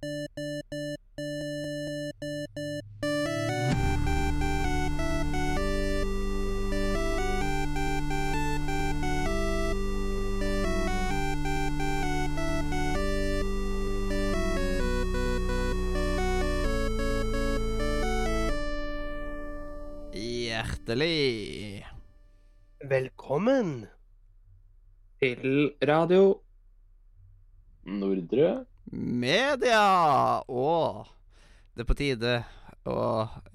Hjertelig. 0.00 0.16
Velkommen. 22.88 23.86
Til 25.20 25.72
radio 25.84 26.40
Nordre. 27.84 28.69
Media! 29.00 30.42
Og 30.48 31.08
det 31.74 31.84
er 31.84 31.88
på 31.88 31.96
tide 31.96 32.32
å 32.88 33.00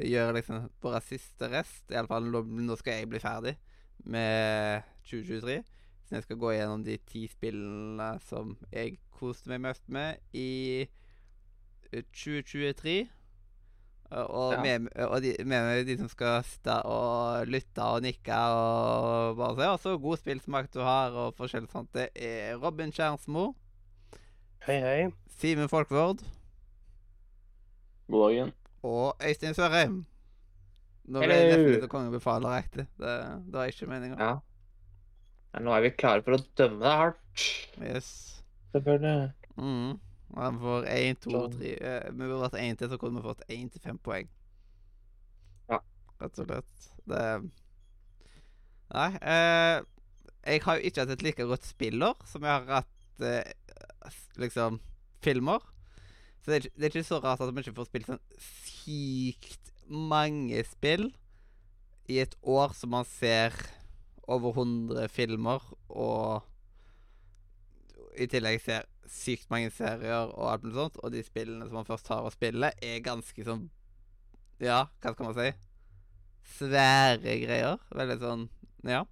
gjøre 0.02 0.40
liksom 0.40 0.68
vår 0.82 1.00
siste 1.06 1.50
rest. 1.52 1.86
Iallfall 1.94 2.28
nå, 2.32 2.42
nå 2.66 2.78
skal 2.80 3.02
jeg 3.02 3.10
bli 3.12 3.22
ferdig 3.22 3.56
med 4.10 4.86
2023. 5.06 5.60
Så 6.06 6.18
jeg 6.18 6.26
skal 6.26 6.40
gå 6.42 6.54
gjennom 6.54 6.86
de 6.86 6.98
ti 7.10 7.26
spillene 7.30 8.16
som 8.26 8.56
jeg 8.74 8.98
koste 9.16 9.50
meg 9.54 9.64
mest 9.66 9.86
med 9.90 10.22
i 10.38 10.86
2023. 11.94 13.06
Og, 14.06 14.26
og, 14.30 14.52
Ja. 14.54 14.62
med, 14.62 14.90
og 15.02 15.22
de, 15.24 15.34
med 15.44 15.66
meg 15.66 15.86
de 15.88 15.98
som 15.98 16.10
skal 16.10 16.44
sitte 16.46 16.76
og 16.86 17.50
lytte 17.50 17.82
og 17.82 18.04
nikke 18.06 18.38
og 18.54 19.38
bare 19.40 19.56
si 19.58 19.66
'Å, 19.66 19.78
så 19.82 19.98
god 20.02 20.18
spillsmak 20.22 20.70
du 20.74 20.80
har', 20.86 21.14
og 21.14 21.36
forskjellig 21.36 21.72
sånt. 21.72 21.94
Det 21.94 22.10
er 22.16 22.56
Robin 22.62 22.92
Kjernsmo, 22.92 23.56
Hei, 24.66 24.80
hei. 24.82 25.02
Simen 25.38 25.70
Folkvord 25.70 26.24
God 28.08 28.22
dagen. 28.30 28.52
og 28.86 29.16
Øystein 29.28 29.54
Sørheim. 29.58 30.06
Nå 31.06 31.22
ble 31.22 31.36
jeg 31.38 31.50
nesten 31.52 31.70
litt 31.76 31.90
konge 31.92 32.12
befaler 32.14 32.56
riktig. 32.60 32.86
Det, 33.02 33.14
det 33.46 33.54
var 33.58 33.70
ikke 33.70 33.88
meninga. 33.90 34.18
Ja. 34.22 34.36
Men 35.54 35.66
Nå 35.68 35.74
er 35.76 35.84
vi 35.86 35.92
klare 35.98 36.26
for 36.26 36.38
å 36.38 36.42
dømme 36.58 36.82
deg 36.82 37.00
hardt. 37.02 37.46
Yes. 37.82 38.10
Selvfølgelig. 38.74 39.32
Mm. 39.58 39.94
Får 40.36 40.88
én, 40.92 41.18
to, 41.24 41.32
Sånn. 41.34 41.54
tre 41.60 41.74
eh, 41.78 42.08
Vi 42.10 42.18
burde 42.20 42.40
vært 42.42 42.58
én 42.60 42.78
til, 42.80 42.90
så 42.92 42.98
kunne 43.00 43.22
vi 43.22 43.28
fått 43.30 43.46
én 43.54 43.70
til 43.72 43.84
fem 43.86 44.00
poeng. 44.04 44.30
Ja. 45.72 45.80
Rett 46.22 46.42
og 46.42 46.50
slett. 46.50 46.90
Det 47.10 47.22
Nei. 48.96 49.10
Eh, 49.22 49.78
jeg 50.46 50.62
har 50.66 50.78
jo 50.78 50.90
ikke 50.90 51.06
hatt 51.06 51.14
et 51.16 51.24
like 51.26 51.46
godt 51.50 51.66
spiller 51.66 52.18
som 52.30 52.44
jeg 52.46 52.54
har 52.54 52.82
hatt 52.84 53.26
eh, 53.26 53.54
liksom 54.42 54.80
filmer. 55.24 55.60
Så 56.44 56.52
det 56.52 56.56
er, 56.56 56.62
ikke- 56.70 56.76
det 56.80 56.84
er 56.84 56.90
ikke 57.00 57.08
så 57.08 57.20
rart 57.24 57.42
at 57.42 57.54
vi 57.56 57.62
ikke 57.64 57.76
får 57.76 57.88
spilt 57.90 58.06
sånn 58.12 58.20
sykt 58.40 59.72
mange 59.90 60.64
spill 60.66 61.08
i 62.08 62.20
et 62.22 62.36
år 62.44 62.74
som 62.74 62.90
man 62.94 63.06
ser 63.06 63.54
over 64.28 64.54
100 64.54 65.08
filmer 65.10 65.62
og 65.90 66.44
i 68.18 68.28
tillegg 68.32 68.62
ser 68.64 68.86
sykt 69.12 69.50
mange 69.52 69.70
serier 69.74 70.30
og 70.34 70.48
alt 70.52 70.64
mulig 70.64 70.76
sånt, 70.80 70.98
og 71.04 71.12
de 71.14 71.22
spillene 71.26 71.66
som 71.68 71.74
man 71.80 71.86
først 71.86 72.06
tar 72.08 72.24
og 72.26 72.32
spiller, 72.34 72.72
er 72.82 73.00
ganske 73.06 73.44
sånn 73.46 73.70
Ja, 74.60 74.86
hva 75.04 75.12
skal 75.14 75.26
man 75.28 75.36
si? 75.36 75.50
Svære 76.56 77.34
greier. 77.42 77.80
Veldig 77.92 78.20
sånn 78.22 78.46
Ja. 78.86 79.04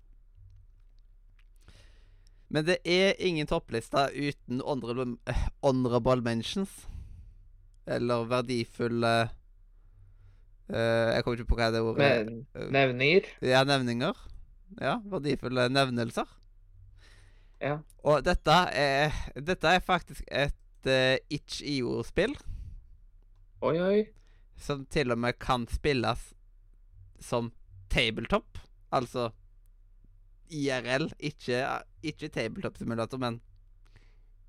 Men 2.54 2.68
det 2.68 2.78
er 2.86 3.18
ingen 3.18 3.50
topplista 3.50 4.08
uten 4.14 4.62
honorable, 4.62 5.18
eh, 5.26 5.46
honorable 5.66 6.22
mentions. 6.22 6.84
Eller 7.90 8.28
verdifulle 8.30 9.14
uh, 10.70 11.10
Jeg 11.12 11.24
kommer 11.26 11.40
ikke 11.40 11.50
på 11.50 11.58
hva 11.60 11.72
det 11.74 11.82
ordet 11.84 12.06
er. 12.06 12.30
Nevninger. 12.72 13.28
Ja, 13.42 13.66
nevninger. 13.68 14.22
Ja, 14.80 15.00
verdifulle 15.10 15.66
nevnelser. 15.74 16.30
Ja. 17.60 17.80
Og 18.04 18.24
dette 18.24 18.56
er, 18.76 19.12
dette 19.36 19.68
er 19.68 19.84
faktisk 19.84 20.24
et 20.28 20.88
uh, 20.88 21.18
itch.io-spill 21.32 22.38
Oi, 23.64 23.78
oi. 23.80 24.00
som 24.60 24.86
til 24.92 25.14
og 25.16 25.22
med 25.24 25.40
kan 25.40 25.66
spilles 25.72 26.34
som 27.24 27.52
tabletop. 27.90 28.60
Altså 28.92 29.32
IRL, 30.50 31.08
ikke, 31.20 31.62
ikke 32.04 32.30
tabletop-simulator, 32.34 33.20
men 33.22 33.40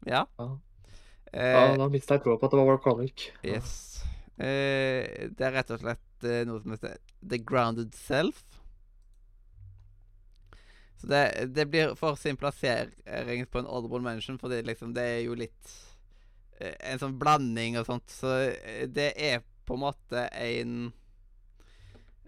ja. 0.06 0.25
Ja. 0.38 0.49
Eh, 1.32 1.53
Ja, 1.55 1.77
da 1.81 1.88
mista 1.93 2.15
jeg 2.19 2.25
troa 2.27 2.38
på 2.38 2.47
at 2.47 2.53
det 2.55 2.60
var 2.60 2.69
Warcolic. 2.72 3.28
Yes. 3.47 4.03
Eh, 4.37 5.31
det 5.31 5.47
er 5.47 5.54
rett 5.54 5.71
og 5.71 5.81
slett 5.81 6.27
eh, 6.27 6.43
noe 6.49 6.60
som 6.62 6.75
heter 6.75 6.99
The 7.22 7.38
Grounded 7.38 7.94
Self. 7.94 8.43
Så 11.00 11.06
det, 11.10 11.22
det 11.54 11.66
blir 11.71 11.94
for 11.99 12.16
sin 12.16 12.37
plassering 12.38 13.47
på 13.50 13.59
en 13.59 13.66
audible 13.66 14.00
mention, 14.04 14.38
fordi 14.38 14.62
liksom 14.62 14.94
det 14.94 15.03
er 15.16 15.21
jo 15.27 15.34
litt 15.37 15.72
eh, 16.60 16.75
En 16.93 17.00
sånn 17.03 17.19
blanding 17.21 17.78
og 17.81 17.87
sånt. 17.88 18.10
Så 18.10 18.31
eh, 18.53 18.84
det 18.88 19.12
er 19.16 19.43
på 19.65 19.75
en 19.78 19.84
måte 19.87 20.27
en 20.28 20.93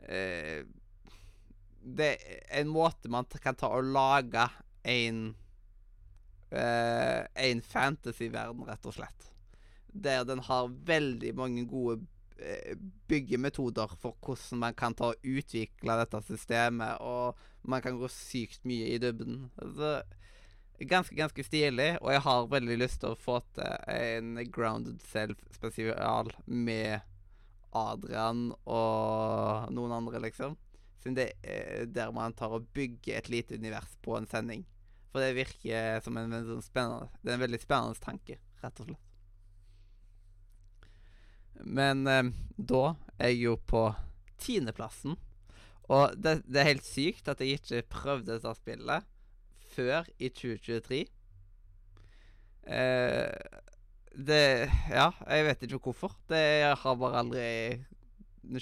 eh, 0.09 0.65
Det 1.87 2.13
er 2.19 2.41
en 2.61 2.73
måte 2.73 3.11
man 3.13 3.29
kan 3.43 3.55
ta 3.59 3.71
og 3.71 3.87
lage 3.95 4.49
en 4.87 5.23
uh, 6.51 7.23
En 7.47 7.63
fantasyverden, 7.63 8.67
rett 8.67 8.91
og 8.91 8.97
slett 8.97 9.27
der 10.03 10.25
den 10.25 10.43
har 10.45 10.73
veldig 10.87 11.33
mange 11.37 11.65
gode 11.69 12.01
eh, 12.39 12.77
byggemetoder 13.09 13.97
for 14.01 14.17
hvordan 14.25 14.63
man 14.67 14.77
kan 14.77 14.95
ta 14.97 15.13
og 15.13 15.27
utvikle 15.27 15.99
dette 16.01 16.23
systemet, 16.27 17.01
og 17.01 17.37
man 17.63 17.83
kan 17.83 17.99
gå 17.99 18.11
sykt 18.13 18.65
mye 18.69 18.93
i 18.95 19.01
dybden. 19.03 19.49
Altså, 19.63 20.03
ganske, 20.81 21.17
ganske 21.17 21.45
stilig, 21.47 21.97
og 22.03 22.13
jeg 22.13 22.25
har 22.29 22.53
veldig 22.53 22.79
lyst 22.83 23.03
til 23.03 23.15
å 23.15 23.21
få 23.21 23.41
til 23.57 23.93
en 23.93 24.41
Grounded 24.53 25.03
Self-spesial 25.13 26.33
med 26.47 27.01
Adrian 27.77 28.51
og 28.65 29.73
noen 29.75 29.97
andre, 29.97 30.23
liksom. 30.29 30.57
Siden 31.03 31.19
det 31.19 31.29
er 31.45 31.87
der 31.93 32.15
man 32.15 32.35
tar 32.37 32.55
og 32.57 32.69
bygger 32.77 33.19
et 33.19 33.31
lite 33.33 33.59
univers 33.59 33.97
på 34.03 34.17
en 34.19 34.29
sending. 34.31 34.65
For 35.13 35.23
det 35.23 35.37
virker 35.37 36.01
som 36.05 36.17
en, 36.19 36.33
veldig 36.33 36.61
sånn 36.61 37.11
Det 37.23 37.31
er 37.31 37.37
en 37.39 37.45
veldig 37.45 37.61
spennende 37.63 38.03
tanke, 38.03 38.39
rett 38.63 38.81
og 38.83 38.91
slett. 38.91 39.03
Men 41.65 42.05
eh, 42.11 42.33
da 42.57 42.83
er 43.17 43.33
jeg 43.33 43.47
jo 43.47 43.55
på 43.57 43.87
tiendeplassen. 44.43 45.17
Og 45.87 46.17
det, 46.19 46.41
det 46.45 46.61
er 46.61 46.73
helt 46.73 46.87
sykt 46.87 47.31
at 47.31 47.41
jeg 47.41 47.61
ikke 47.61 47.87
prøvde 47.95 48.35
dette 48.35 48.53
spillet 48.59 49.07
før 49.77 50.09
i 50.19 50.31
2023. 50.33 51.05
Eh, 52.67 53.63
det 54.17 54.43
Ja, 54.91 55.11
jeg 55.29 55.45
vet 55.47 55.63
ikke 55.67 55.83
hvorfor. 55.89 56.17
Det 56.29 56.75
har 56.77 56.99
bare 57.01 57.23
aldri 57.23 57.49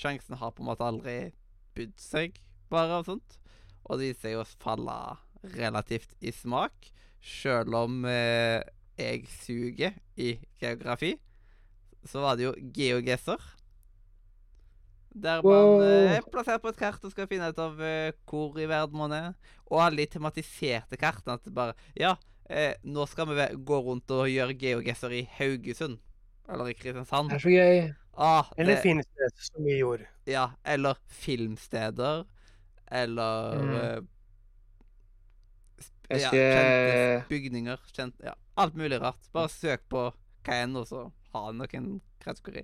Sjansen 0.01 0.39
har 0.41 0.55
på 0.55 0.63
en 0.63 0.71
måte 0.71 0.87
aldri 0.87 1.19
bydd 1.75 1.99
seg, 2.01 2.41
bare 2.73 3.01
og 3.01 3.11
sånt. 3.11 3.39
Og 3.85 4.01
det 4.01 4.13
viser 4.13 4.29
seg 4.29 4.41
å 4.41 4.49
falle 4.63 4.97
relativt 5.55 6.17
i 6.25 6.33
smak, 6.33 6.91
sjøl 7.25 7.77
om 7.77 8.03
eh, 8.09 8.65
jeg 8.97 9.29
suger 9.43 9.97
i 10.21 10.37
geografi 10.61 11.17
så 12.09 12.25
var 12.25 12.37
det 12.39 12.49
jo 12.49 12.55
geogesser. 12.75 13.41
Der 15.15 15.45
man 15.47 15.83
eh, 15.85 16.17
er 16.17 16.25
plassert 16.27 16.63
på 16.63 16.73
et 16.73 16.79
kart 16.79 17.05
og 17.07 17.13
skal 17.13 17.29
finne 17.31 17.53
ut 17.53 17.61
av 17.63 17.79
eh, 17.87 18.15
hvor 18.27 18.57
i 18.59 18.67
verden 18.69 18.99
man 18.99 19.15
er. 19.15 19.29
Og 19.71 19.79
alle 19.85 20.03
de 20.03 20.09
tematiserte 20.17 20.99
kartene. 20.99 21.39
At 21.39 21.47
det 21.47 21.55
bare 21.55 21.77
Ja, 21.95 22.17
eh, 22.51 22.75
nå 22.83 23.07
skal 23.07 23.31
vi 23.31 23.47
gå 23.63 23.79
rundt 23.87 24.11
og 24.11 24.27
gjøre 24.29 24.59
geogesser 24.59 25.15
i 25.15 25.23
Haugesund. 25.39 26.01
Eller 26.51 26.73
i 26.73 26.75
Kristiansand. 26.77 27.31
Det 27.31 27.39
er 27.39 27.47
så 27.47 27.55
gøy. 27.55 27.79
Ah, 28.17 28.45
Eller 28.57 28.75
det, 28.77 28.83
filmsteder, 28.83 29.43
som 29.43 29.65
vi 29.65 29.79
gjorde. 29.79 30.07
ja, 30.31 30.51
eller 30.65 30.95
filmsteder. 31.09 32.25
Eller 32.91 33.55
Mm. 33.59 33.71
uh, 33.75 34.05
ja, 36.09 36.19
kjente 36.31 37.25
bygninger. 37.29 37.81
Kjent, 37.93 38.15
ja, 38.25 38.35
alt 38.61 38.75
mulig 38.77 39.01
rart. 39.03 39.25
Bare 39.33 39.49
søk 39.49 39.89
på 39.91 40.05
hva 40.45 40.59
enn, 40.63 40.77
og 40.77 40.87
så 40.87 41.07
ha 41.35 41.45
noen 41.53 42.01
kategori. 42.23 42.63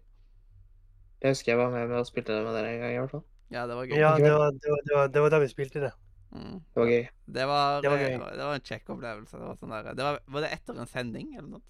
Jeg 1.21 1.33
husker 1.35 1.53
jeg 1.53 1.59
var 1.61 1.71
med, 1.75 1.89
med 1.91 1.99
og 2.01 2.07
spilte 2.09 2.33
det 2.37 2.45
med 2.47 2.55
dere 2.57 2.69
en 2.75 2.81
gang. 2.81 2.93
i 2.95 2.99
hvert 3.03 3.11
fall. 3.11 3.25
Ja, 3.51 3.67
det 3.67 3.75
var 3.77 3.85
gøy. 3.91 3.97
Ja, 3.99 4.13
det 4.17 4.31
var, 4.33 4.51
det, 4.55 4.71
var, 4.71 4.81
det, 4.87 4.95
var, 4.97 5.09
det 5.09 5.21
var 5.25 5.31
da 5.35 5.39
vi 5.43 5.49
spilte 5.51 5.81
det. 5.83 5.91
Mm. 6.31 6.61
Det 6.63 6.79
var 6.79 6.87
gøy. 6.87 7.09
Det 7.27 7.47
var, 7.51 7.81
Det 7.83 7.91
var 7.91 7.99
gøy. 7.99 8.15
det 8.39 8.45
var 8.47 8.55
en 8.55 8.69
kjekk 8.71 8.93
opplevelse. 8.95 9.35
Det 9.37 9.47
var, 9.49 9.57
sånn 9.59 9.75
der, 9.75 9.91
det 9.99 10.05
var, 10.07 10.21
var 10.31 10.41
det 10.47 10.53
etter 10.55 10.79
en 10.79 10.87
sending, 10.87 11.33
eller 11.37 11.49
noe? 11.57 11.65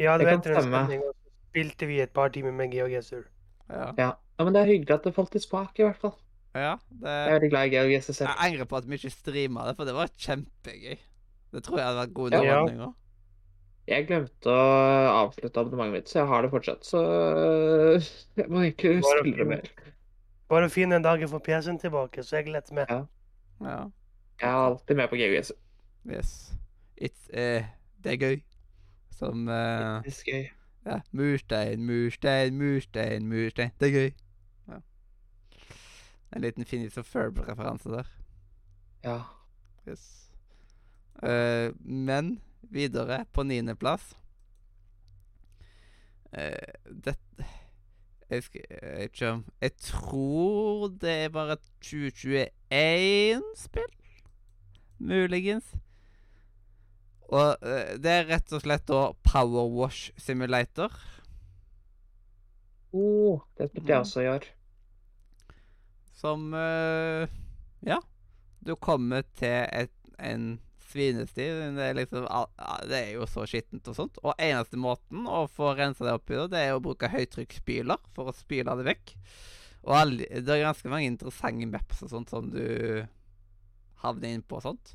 Ja, 0.00 0.16
det 0.16 0.24
Det 0.24 0.30
var 0.30 0.38
etter 0.38 0.50
en 0.56 0.62
stemme. 0.62 0.80
sending, 0.86 1.02
og 1.04 1.12
så 1.14 1.19
spilte 1.50 1.86
vi 1.90 2.00
et 2.00 2.12
par 2.14 2.30
timer 2.34 2.52
med 2.56 2.72
GeoGuessr. 2.72 3.26
Ja. 3.70 3.90
Ja. 3.98 4.08
ja, 4.38 4.44
men 4.44 4.54
det 4.54 4.62
er 4.64 4.70
hyggelig 4.72 4.96
at 4.96 5.04
det 5.06 5.14
falt 5.14 5.34
i 5.38 5.42
smak, 5.42 5.76
i 5.78 5.84
hvert 5.86 5.98
fall. 6.00 6.16
ja 6.54 6.72
det, 6.90 7.06
Jeg 7.06 7.28
er 7.28 7.36
veldig 7.36 7.50
glad 7.52 7.66
i 7.68 7.74
GeoGS 7.76 8.08
selv. 8.16 8.28
jeg 8.32 8.46
angrer 8.48 8.64
på 8.70 8.76
at 8.80 8.88
vi 8.90 8.98
ikke 8.98 9.10
streama 9.14 9.66
det, 9.68 9.76
for 9.78 9.84
det 9.86 9.94
var 9.94 10.10
kjempegøy. 10.18 10.96
Det 11.52 11.62
tror 11.66 11.78
jeg 11.78 11.86
hadde 11.86 12.00
vært 12.00 12.14
gode 12.14 12.32
Ja. 12.34 12.40
underholdninger. 12.40 12.96
Jeg 13.90 14.06
glemte 14.06 14.52
å 14.54 14.66
avslutte 15.26 15.60
abonnementet 15.60 15.92
mitt, 15.96 16.08
så 16.10 16.20
jeg 16.20 16.28
har 16.30 16.42
det 16.42 16.50
fortsatt. 16.52 16.84
Så 16.86 17.00
jeg 18.38 18.46
må 18.50 18.60
egentlig 18.66 19.00
spille 19.02 19.36
det 19.40 19.46
mer. 19.50 19.70
Bare 20.50 20.66
å 20.66 20.70
finne 20.72 20.98
en 20.98 21.02
dag 21.06 21.20
jeg 21.22 21.30
får 21.30 21.42
PC-en 21.46 21.78
tilbake, 21.78 22.22
så 22.26 22.36
jeg 22.38 22.46
gleder 22.50 22.74
med. 22.74 22.90
Ja. 23.62 23.80
Jeg 24.40 24.48
er 24.48 24.60
alltid 24.68 24.96
med 24.96 25.10
på 25.10 25.18
GGS. 25.18 25.50
Yes. 26.10 26.30
It's, 27.00 27.26
uh, 27.34 27.66
det 28.02 28.14
er 28.14 28.16
gøy. 28.22 28.40
Som 29.18 29.48
uh, 29.48 30.00
Det 30.06 30.14
er 30.14 30.30
gøy. 30.32 30.48
Ja. 30.86 31.00
Murstein, 31.12 31.84
murstein, 31.84 32.58
murstein, 32.58 33.28
murstein. 33.28 33.70
Det 33.80 33.88
er 33.88 33.92
gøy. 33.92 34.10
Ja. 34.68 34.74
En 36.36 36.40
liten 36.40 36.64
Phineas 36.64 36.96
og 36.96 37.04
Ferb-referanse 37.04 37.88
der. 37.88 38.04
Ja. 39.04 39.20
Yes. 39.88 40.32
Uh, 41.22 41.90
men 41.90 42.40
videre, 42.62 43.24
på 43.32 43.42
niendeplass 43.42 44.16
uh, 46.32 46.40
det, 47.04 47.16
jeg, 48.30 48.42
skal, 48.42 48.60
jeg 48.70 49.02
ikke 49.02 49.42
Jeg 49.60 49.76
tror 49.76 50.88
det 50.88 51.10
er 51.10 51.28
bare 51.28 51.52
et 51.52 51.72
2021-spill. 51.84 53.84
Muligens. 54.98 55.74
Og 57.30 57.62
eh, 57.62 57.92
det 58.02 58.10
er 58.10 58.28
rett 58.32 58.52
og 58.56 58.62
slett 58.64 58.86
da 58.90 59.12
Power 59.26 59.68
Wash 59.70 60.10
Simulator. 60.18 60.90
Oh, 62.92 63.40
det 63.58 63.68
burde 63.70 63.86
jeg 63.86 64.00
Mm. 64.00 64.06
også 64.06 64.24
gjøre. 64.24 64.48
Som 66.20 66.50
uh, 66.54 67.28
Ja. 67.86 68.00
Du 68.66 68.74
kommer 68.76 69.22
til 69.38 69.64
et, 69.72 69.92
en 70.18 70.58
svinesti. 70.90 71.46
Det 71.76 71.80
er 71.86 71.94
liksom 71.96 72.26
al- 72.28 72.50
al- 72.58 72.88
Det 72.90 72.98
er 72.98 73.12
jo 73.14 73.24
så 73.30 73.46
skittent 73.48 73.86
og 73.88 73.96
sånt. 73.96 74.18
Og 74.22 74.34
eneste 74.36 74.76
måten 74.76 75.24
å 75.30 75.46
få 75.48 75.70
rensa 75.78 76.04
det 76.04 76.12
opp 76.18 76.28
i 76.30 76.34
det, 76.36 76.50
det 76.52 76.58
er 76.66 76.74
å 76.76 76.82
bruke 76.82 77.08
høytrykksspyler 77.08 77.96
for 78.12 78.28
å 78.28 78.34
spyle 78.36 78.74
det 78.76 78.84
vekk. 78.90 79.14
Og 79.86 79.94
alle, 79.96 80.26
det 80.28 80.48
er 80.58 80.66
ganske 80.66 80.90
mange 80.92 81.06
interessante 81.08 81.64
maps 81.70 82.02
og 82.04 82.10
sånt 82.12 82.28
som 82.28 82.50
du 82.52 83.06
havner 84.02 84.28
inn 84.34 84.42
på 84.44 84.58
og 84.58 84.66
sånt. 84.66 84.92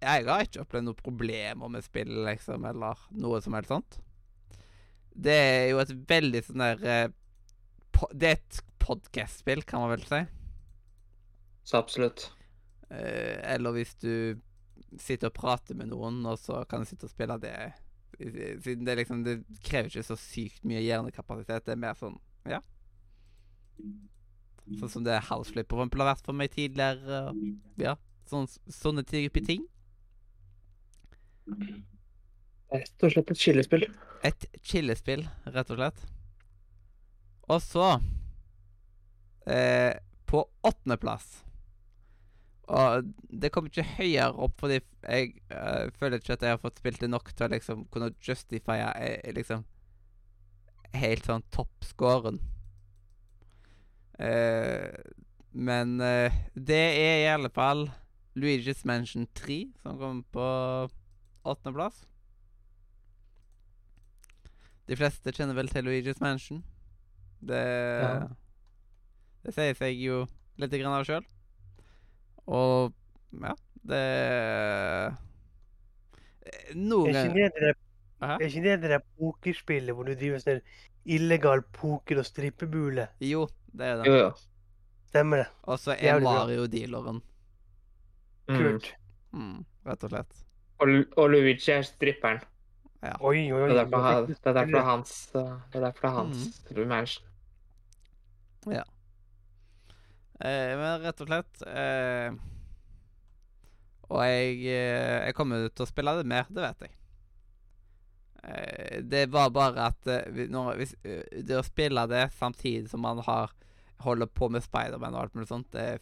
Jeg 0.00 0.26
har 0.26 0.44
ikke 0.46 0.62
opplevd 0.62 0.86
noen 0.86 1.02
problemer 1.02 1.72
med 1.72 1.84
spill, 1.84 2.12
liksom, 2.24 2.64
eller 2.70 3.00
noe 3.20 3.40
som 3.44 3.56
helst 3.56 3.72
sånt. 3.72 3.98
Det 5.10 5.36
er 5.36 5.64
jo 5.72 5.80
et 5.82 5.92
veldig 6.08 6.40
sånn 6.46 6.62
der 6.62 6.84
eh, 6.86 7.08
Det 8.14 8.28
er 8.28 8.38
et 8.38 8.60
podkast-spill, 8.80 9.64
kan 9.68 9.82
man 9.82 9.92
vel 9.92 10.06
si. 10.08 10.20
Så 11.68 11.80
absolutt. 11.80 12.30
Eh, 12.88 13.36
eller 13.54 13.76
hvis 13.76 13.92
du 14.00 14.40
sitter 14.98 15.30
og 15.30 15.36
prater 15.36 15.76
med 15.78 15.92
noen, 15.92 16.22
og 16.26 16.38
så 16.40 16.64
kan 16.70 16.82
du 16.82 16.88
sitte 16.88 17.06
og 17.06 17.12
spille 17.12 17.36
det. 17.42 17.54
Siden 18.20 18.84
det 18.84 18.96
liksom 18.98 19.22
Det 19.24 19.36
krever 19.64 19.88
ikke 19.88 20.04
så 20.04 20.16
sykt 20.18 20.64
mye 20.66 20.82
hjernekapasitet. 20.82 21.66
Det 21.66 21.76
er 21.76 21.84
mer 21.84 21.98
sånn 21.98 22.18
Ja. 22.48 22.60
Sånn 24.80 24.90
som 24.92 25.04
det 25.06 25.16
Houseflip 25.28 25.70
for 25.70 25.80
eksempel 25.80 26.02
har 26.04 26.14
vært 26.14 26.26
for 26.26 26.36
meg 26.36 26.52
tidligere. 26.54 27.30
Ja. 27.80 27.96
Sånn, 28.30 28.46
sånne 28.70 29.02
type 29.06 29.42
ting. 29.46 29.64
Rett 32.70 33.04
og 33.04 33.12
slett 33.12 33.32
et 33.34 33.42
chillespill. 33.42 33.86
Et 34.26 34.46
chillespill, 34.62 35.24
rett 35.50 35.72
og 35.72 35.80
slett. 35.80 36.02
Og 37.50 37.58
så 37.64 37.86
eh, 39.50 39.96
På 40.30 40.44
åttendeplass 40.62 41.40
Og 42.70 43.08
det 43.42 43.50
kommer 43.50 43.72
ikke 43.72 43.96
høyere 43.96 44.36
opp, 44.44 44.54
fordi 44.60 44.76
jeg 44.78 45.32
uh, 45.50 45.88
føler 45.98 46.20
ikke 46.20 46.36
at 46.36 46.44
jeg 46.46 46.54
har 46.54 46.62
fått 46.62 46.78
spilt 46.78 47.00
det 47.02 47.08
nok 47.10 47.32
til 47.32 47.48
å 47.48 47.50
liksom 47.50 47.82
kunne 47.90 48.12
justifiere 48.22 48.92
eh, 49.02 49.32
liksom 49.34 49.64
helt 50.94 51.26
sånn 51.26 51.42
toppscoren. 51.54 52.38
Eh, 54.20 54.90
men 55.50 56.00
eh, 56.04 56.34
det 56.54 56.84
er 57.00 57.16
i 57.22 57.28
alle 57.32 57.50
fall 57.54 57.88
Luigi's 58.40 58.84
Mansion 58.88 59.26
3 59.36 59.58
som 59.82 59.98
kommer 60.00 60.24
på 60.34 60.46
åttendeplass. 61.50 62.04
De 64.90 64.96
fleste 64.98 65.32
kjenner 65.36 65.54
vel 65.58 65.70
til 65.70 65.86
Luigi's 65.86 66.20
Mansion. 66.22 66.62
Det 67.40 67.62
Det 69.44 69.54
sier 69.56 69.76
seg 69.78 70.00
jo 70.02 70.24
litt 70.60 70.74
grann 70.76 70.96
av 70.98 71.06
sjøl. 71.08 71.24
Og 72.50 72.92
ja, 73.40 73.54
det 73.86 74.04
Noen 76.74 77.14
Er 77.14 77.28
ganger 77.30 77.34
det 77.36 77.62
det 77.62 77.74
Hæ? 78.20 78.34
er 78.36 78.46
ikke 78.50 78.62
det 78.66 78.74
det 78.82 78.90
der 78.92 79.02
pokerspillet 79.16 79.96
hvor 79.96 80.04
du 80.04 80.12
driver 80.12 80.42
sånn 80.42 80.60
illegal 81.08 81.62
poker 81.72 82.20
og 82.20 82.26
strippebule? 82.28 83.06
Jo, 83.24 83.46
det 83.72 83.86
er 83.86 84.02
det. 84.02 84.10
Jo, 84.10 84.16
ja. 84.26 84.30
Stemmer 85.08 85.40
det? 85.44 85.46
Og 85.64 85.80
så 85.80 85.94
er 85.94 86.18
Jævlig 86.18 86.28
bra. 86.28 87.14
Mm. 88.50 88.60
Kult. 88.60 88.92
Mm, 89.32 89.58
rett 89.86 90.06
og 90.06 90.12
slett. 90.14 90.38
Og, 90.80 90.94
og 91.16 91.30
Luigi 91.30 91.72
er 91.74 91.84
stripperen. 91.86 92.40
Ja. 93.00 93.14
Oi, 93.24 93.46
oi, 93.48 93.62
oi. 93.62 93.68
Det 93.70 93.78
er 93.80 93.88
derfor, 93.88 94.24
det 94.68 94.76
er 94.76 94.84
hans 94.84 95.12
uh, 95.32 95.40
Det 95.72 95.78
er 95.78 95.84
derfor 95.86 96.08
er 96.08 96.16
hans 96.18 96.48
mansion. 96.88 97.26
Eh, 100.40 100.72
men 100.76 101.02
rett 101.04 101.20
og 101.20 101.28
slett 101.28 101.62
eh, 101.68 102.32
Og 104.08 104.22
jeg, 104.24 104.54
eh, 104.72 105.16
jeg 105.28 105.36
kommer 105.36 105.66
til 105.68 105.84
å 105.84 105.88
spille 105.88 106.14
det 106.16 106.26
mer, 106.28 106.48
det 106.48 106.64
vet 106.64 106.84
jeg. 106.86 106.94
Eh, 108.44 109.00
det 109.04 109.26
var 109.32 109.52
bare 109.52 109.90
at 109.90 110.08
eh, 110.08 110.44
når, 110.48 110.78
hvis, 110.80 110.94
eh, 111.04 111.42
Det 111.44 111.58
å 111.58 111.64
spille 111.66 112.06
det 112.08 112.30
samtidig 112.38 112.88
som 112.92 113.04
man 113.04 113.20
har 113.26 113.52
holder 114.00 114.30
på 114.32 114.48
med 114.48 114.64
Spiderman 114.64 115.12
og 115.12 115.26
alt 115.26 115.34
mulig 115.36 115.50
sånt, 115.50 115.68
det 115.76 115.88
Ja. 115.90 115.98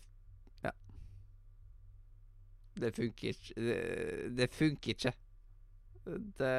Det 2.78 2.92
funker 2.94 3.32
ikke. 3.32 3.54
Det, 3.56 3.78
det 4.38 4.50
funker 4.54 4.94
ikke. 4.94 5.12
Det 6.38 6.52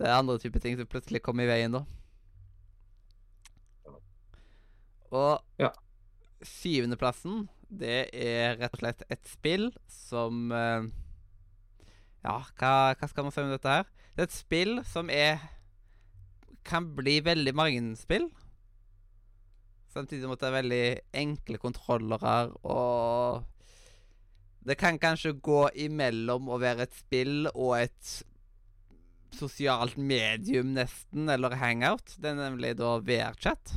Det 0.00 0.06
er 0.08 0.16
andre 0.16 0.38
typer 0.40 0.60
ting 0.64 0.76
som 0.78 0.86
plutselig 0.88 1.20
kommer 1.22 1.44
i 1.44 1.50
veien 1.50 1.72
da. 1.74 1.82
Og 5.10 5.40
Ja. 5.58 5.70
syvendeplassen, 6.42 7.48
det 7.70 8.08
er 8.14 8.56
rett 8.60 8.74
og 8.74 8.80
slett 8.82 9.02
et 9.10 9.26
spill 9.28 9.70
som 9.88 10.50
eh, 10.52 10.86
Ja, 12.24 12.36
hva, 12.60 12.94
hva 12.94 13.08
skal 13.08 13.24
man 13.26 13.32
si 13.34 13.40
om 13.42 13.50
dette 13.50 13.68
her? 13.68 13.84
Det 14.14 14.24
er 14.24 14.28
et 14.28 14.36
spill 14.36 14.80
som 14.84 15.10
er 15.10 15.40
Kan 16.64 16.90
bli 16.94 17.20
veldig 17.24 17.54
mange 17.56 17.96
spill. 17.96 18.28
Samtidig 19.90 20.22
som 20.22 20.34
det 20.36 20.46
er 20.46 20.54
veldig 20.62 20.84
enkle 21.18 21.58
kontrollere, 21.58 22.52
og 22.62 23.42
Det 24.66 24.76
kan 24.76 24.98
kanskje 25.00 25.32
gå 25.40 25.62
imellom 25.86 26.50
å 26.52 26.58
være 26.60 26.84
et 26.84 26.96
spill 26.98 27.48
og 27.54 27.78
et 27.78 28.10
sosialt 29.36 29.96
medium, 29.96 30.74
nesten, 30.76 31.28
eller 31.32 31.56
hangout. 31.60 32.16
Det 32.20 32.32
er 32.32 32.38
nemlig 32.38 32.74
da 32.80 32.96
VR-chat. 33.04 33.76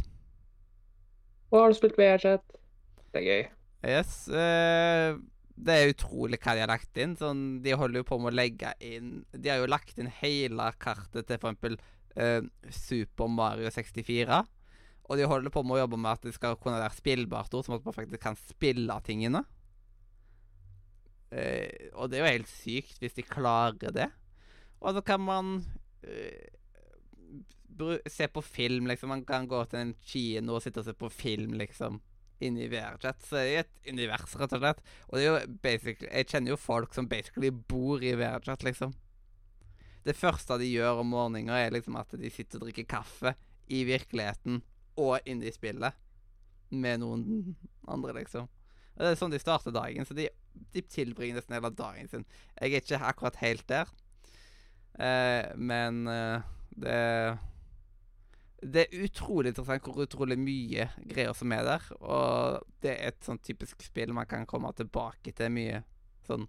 Og 1.54 1.60
har 1.62 1.72
du 1.72 1.78
spilt 1.78 2.00
VR-chat? 2.00 2.58
Det 3.14 3.22
er 3.22 3.28
gøy. 3.28 3.46
Yes. 3.94 4.16
Uh, 4.32 5.22
det 5.54 5.76
er 5.76 5.92
utrolig 5.94 6.40
hva 6.42 6.56
de 6.56 6.64
har 6.66 6.72
lagt 6.72 7.00
inn. 7.00 7.16
Sånn, 7.20 7.46
de 7.64 7.76
holder 7.78 8.02
jo 8.02 8.10
på 8.10 8.20
med 8.20 8.34
å 8.34 8.38
legge 8.40 8.74
inn 8.84 9.22
De 9.32 9.52
har 9.52 9.62
jo 9.62 9.70
lagt 9.70 10.00
inn 10.02 10.10
hele 10.22 10.72
kartet 10.82 11.30
til 11.30 11.40
f.eks. 11.40 11.80
Uh, 12.14 12.42
Super 12.74 13.30
Mario 13.32 13.72
64. 13.74 14.44
Og 15.04 15.20
de 15.20 15.28
holder 15.30 15.54
på 15.54 15.64
med 15.66 15.78
å 15.78 15.84
jobbe 15.84 16.00
med 16.00 16.16
at 16.16 16.26
det 16.26 16.34
skal 16.36 16.58
kunne 16.62 16.82
være 16.82 16.98
spillbart 16.98 17.54
som 17.54 17.78
at 17.78 17.86
man 17.86 17.96
faktisk 17.96 18.24
kan 18.24 18.40
spille 18.40 18.98
tingene. 19.06 19.44
Eh, 21.34 21.90
og 21.98 22.12
det 22.12 22.20
er 22.20 22.24
jo 22.24 22.34
helt 22.36 22.52
sykt 22.52 23.02
hvis 23.02 23.18
de 23.18 23.26
klarer 23.26 23.96
det. 23.96 24.10
Og 24.84 24.94
så 24.98 25.02
kan 25.06 25.22
man 25.24 25.56
bru 27.74 27.98
se 28.10 28.28
på 28.28 28.42
film, 28.42 28.88
liksom. 28.88 29.10
Man 29.10 29.26
kan 29.26 29.48
gå 29.48 29.62
til 29.66 29.80
en 29.80 29.94
kino 30.04 30.58
og 30.58 30.64
sitte 30.64 30.82
og 30.82 30.88
se 30.88 30.94
på 30.98 31.10
film, 31.10 31.56
liksom 31.58 32.02
inni 32.44 32.68
VR-chat. 32.68 33.22
Så 33.24 33.38
det 33.38 33.44
er 33.44 33.64
et 33.64 33.92
univers, 33.94 34.36
rett 34.40 34.56
og 34.56 34.64
slett. 34.64 34.84
Og 35.10 35.18
det 35.18 35.24
er 35.24 35.30
jo 35.30 35.96
Jeg 36.10 36.30
kjenner 36.30 36.54
jo 36.54 36.60
folk 36.60 36.94
som 36.96 37.08
basically 37.10 37.50
bor 37.50 38.04
i 38.04 38.16
VR-chat, 38.20 38.64
liksom. 38.64 38.94
Det 40.04 40.18
første 40.20 40.58
de 40.60 40.68
gjør 40.68 41.00
om 41.02 41.14
morgenen, 41.14 41.50
er 41.50 41.72
liksom 41.72 41.96
at 41.96 42.12
de 42.20 42.30
sitter 42.30 42.60
og 42.60 42.68
drikker 42.68 42.90
kaffe 42.90 43.36
i 43.72 43.86
virkeligheten 43.88 44.62
og 45.00 45.20
inne 45.26 45.48
i 45.48 45.56
spillet 45.56 45.96
med 46.70 47.00
noen 47.00 47.56
andre, 47.88 48.18
liksom. 48.20 48.50
Og 48.94 49.00
Det 49.00 49.14
er 49.14 49.20
sånn 49.22 49.34
de 49.34 49.40
starter 49.40 49.74
dagen, 49.74 50.06
så 50.06 50.14
de, 50.18 50.28
de 50.74 50.82
tilbringer 50.82 51.36
nesten 51.40 51.56
hele 51.58 51.72
dagen 51.76 52.10
sin. 52.12 52.26
Jeg 52.60 52.74
er 52.74 52.82
ikke 52.84 53.02
akkurat 53.10 53.40
helt 53.42 53.66
der, 53.70 53.90
eh, 55.00 55.50
men 55.58 56.08
eh, 56.08 56.42
det 56.76 57.00
det 58.64 58.86
er 58.86 59.04
utrolig 59.04 59.52
interessant 59.52 59.84
hvor 59.84 60.06
utrolig 60.06 60.38
mye 60.40 60.86
greier 61.10 61.34
som 61.36 61.52
er 61.52 61.66
der. 61.68 61.88
Og 62.00 62.62
det 62.84 62.94
er 62.96 63.10
et 63.12 63.26
sånn 63.26 63.42
typisk 63.44 63.84
spill 63.84 64.14
man 64.16 64.30
kan 64.30 64.46
komme 64.50 64.72
tilbake 64.78 65.34
til 65.36 65.52
mye 65.54 65.84
sånn 66.28 66.48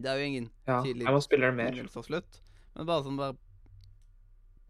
Det 0.00 0.08
er 0.08 0.16
jo 0.22 0.28
ingen 0.30 0.46
Ja, 0.66 0.80
mer. 0.80 1.70
begynnelse 1.70 2.00
og 2.00 2.06
slutt, 2.08 2.40
men 2.74 2.88
bare 2.88 3.04
sånn 3.04 3.20
bare 3.20 3.36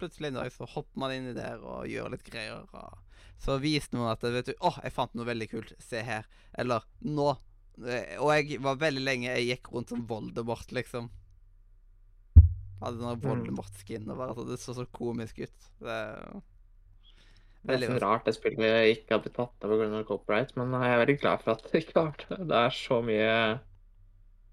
Plutselig 0.03 0.33
en 0.33 0.35
dag 0.41 0.51
så 0.51 0.67
hopper 0.67 0.99
man 0.99 1.13
inni 1.15 1.33
der 1.37 1.61
og 1.63 1.87
gjør 1.87 2.09
litt 2.11 2.25
greier. 2.27 2.65
Og 2.75 2.99
så 3.39 3.55
viste 3.63 3.95
noen 3.95 4.11
at 4.11 4.25
vet 4.27 4.49
du, 4.51 4.55
'Å, 4.59 4.83
jeg 4.83 4.93
fant 4.93 5.15
noe 5.15 5.29
veldig 5.29 5.49
kult. 5.49 5.73
Se 5.79 6.03
her.' 6.03 6.27
Eller 6.59 6.83
'Nå.' 7.05 7.39
Eh, 7.87 8.19
Og 8.21 8.31
jeg 8.37 8.61
var 8.63 8.77
veldig 8.81 9.03
lenge 9.03 9.33
Jeg 9.33 9.49
gikk 9.57 9.73
rundt 9.73 9.89
som 9.93 10.07
Voldemort, 10.07 10.71
liksom. 10.73 11.11
Hadde 12.83 12.99
sånn 12.99 13.19
Mm. 13.19 13.27
Voldemort-skin 13.27 14.09
og 14.11 14.17
bare 14.19 14.35
så 14.35 14.47
Det 14.49 14.59
så 14.61 14.75
så 14.75 14.87
komisk 14.93 15.39
ut. 15.45 15.69
Det 15.81 15.89
er 15.89 16.41
Det 17.65 17.75
er 17.75 17.79
nesten 17.79 18.01
rart 18.03 18.25
det 18.27 18.35
spillet 18.35 18.59
vi 18.59 18.95
ikke 18.97 19.15
har 19.15 19.21
blitt 19.23 19.37
tatt 19.39 19.63
av 19.65 19.71
pga. 19.71 20.05
copyright, 20.05 20.57
men 20.57 20.73
jeg 20.73 20.91
er 20.91 21.07
veldig 21.07 21.21
glad 21.21 21.43
for 21.45 21.53
at 21.53 21.63
det 21.71 21.85
ikke 21.85 22.01
har 22.01 22.17
det. 22.19 22.39
Det 22.49 22.57
er 22.59 22.71
så 22.71 22.99
mye 23.07 23.61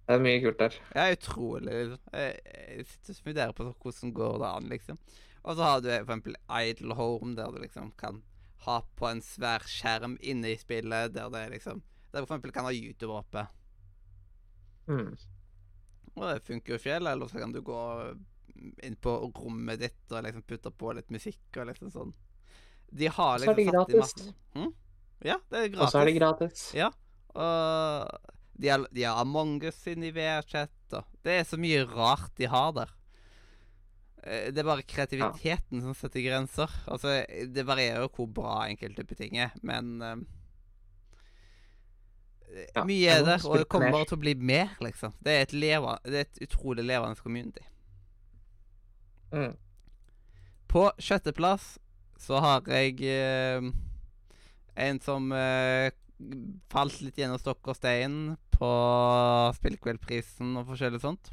Det 0.09 0.15
er 0.15 0.19
mye 0.19 0.41
kult 0.43 0.57
der. 0.59 0.75
Ja, 0.95 1.07
utrolig. 1.13 1.73
liksom. 1.73 1.99
Jeg 2.13 2.85
sitter 2.85 3.13
og 3.13 3.25
funderer 3.25 3.53
på 3.53 3.73
hvordan 3.73 4.13
går 4.13 4.37
det 4.39 4.47
an, 4.55 4.69
liksom. 4.69 4.97
Og 5.45 5.55
så 5.55 5.63
har 5.63 5.81
du 5.81 5.89
for 5.89 6.05
eksempel 6.05 6.35
Idle 6.49 6.95
Home, 6.95 7.35
der 7.35 7.51
du 7.51 7.59
liksom 7.61 7.91
kan 7.97 8.21
ha 8.65 8.81
på 8.97 9.07
en 9.09 9.21
svær 9.21 9.59
skjerm 9.65 10.17
inne 10.21 10.49
i 10.53 10.57
spillet, 10.57 11.13
der 11.13 11.29
det 11.29 11.49
liksom 11.51 11.81
Der 12.09 12.25
for 12.25 12.33
eksempel 12.35 12.51
kan 12.55 12.65
ha 12.65 12.73
YouTube 12.73 13.13
oppe. 13.13 13.45
Mm. 14.89 15.13
Og 16.15 16.23
det 16.25 16.41
funker 16.47 16.73
jo 16.75 16.81
fjell, 16.81 17.07
eller 17.07 17.29
så 17.29 17.39
kan 17.39 17.53
du 17.53 17.61
gå 17.61 17.79
inn 18.83 18.95
på 18.99 19.11
rommet 19.37 19.79
ditt 19.79 20.11
og 20.11 20.25
liksom 20.25 20.43
putte 20.49 20.71
på 20.75 20.91
litt 20.97 21.11
musikk 21.13 21.59
og 21.61 21.69
liksom 21.69 21.91
sånn. 21.93 22.13
De 22.89 23.07
har 23.13 23.37
liksom 23.39 23.55
det 23.55 23.67
satt 23.69 23.93
i 23.93 23.99
gratis. 23.99 24.15
Hm? 24.57 24.71
Ja, 25.23 25.37
det 25.51 25.61
er 25.61 25.71
gratis. 25.75 25.85
Og 25.85 25.93
så 25.93 26.01
er 26.01 26.09
det 26.09 26.17
gratis. 26.17 26.63
Ja. 26.75 26.89
Og 27.37 28.31
de 28.59 28.71
har, 28.73 28.85
de 28.91 29.05
har 29.05 29.21
Among 29.21 29.59
us 29.69 29.77
inne 29.87 30.09
i 30.09 30.15
VR-chat. 30.15 30.73
og 30.97 31.05
Det 31.23 31.37
er 31.37 31.45
så 31.47 31.59
mye 31.61 31.85
rart 31.87 32.33
de 32.39 32.49
har 32.51 32.73
der. 32.75 32.89
Eh, 34.23 34.49
Det 34.51 34.63
er 34.63 34.67
bare 34.67 34.83
kreativiteten 34.83 35.85
som 35.85 35.93
setter 35.95 36.25
grenser. 36.25 36.73
Altså, 36.87 37.21
Det 37.53 37.65
varierer 37.67 38.01
jo 38.03 38.11
hvor 38.17 38.27
bra 38.41 38.57
enkelte 38.67 39.05
ting 39.15 39.37
er, 39.37 39.53
men 39.61 40.01
eh, 40.01 40.15
Ja, 42.49 42.83
Mye 42.87 43.13
er 43.13 43.25
der, 43.25 43.43
og 43.45 43.59
det 43.61 43.67
kommer 43.69 43.93
bare 43.93 44.07
til 44.09 44.17
å 44.17 44.21
bli 44.23 44.33
mer, 44.33 44.71
liksom. 44.81 45.13
Det 45.21 45.35
er 45.35 45.43
et, 45.45 45.53
leva, 45.53 45.97
det 46.05 46.17
er 46.17 46.25
et 46.25 46.39
utrolig 46.47 46.85
levende 46.87 47.21
community. 47.21 47.61
Mm. 49.29 49.53
På 50.69 50.87
sjetteplass 51.01 51.75
så 52.19 52.41
har 52.41 52.65
jeg 52.73 52.97
eh, 53.05 53.69
en 54.79 55.01
som 55.03 55.29
eh, 55.35 55.91
falt 56.73 57.01
litt 57.03 57.19
gjennom 57.21 57.39
stokk 57.41 57.71
og 57.71 57.77
stein 57.77 58.17
på 58.55 58.71
Spillkveldprisen 59.59 60.57
og 60.59 60.67
forskjellig 60.71 61.01
sånt. 61.03 61.31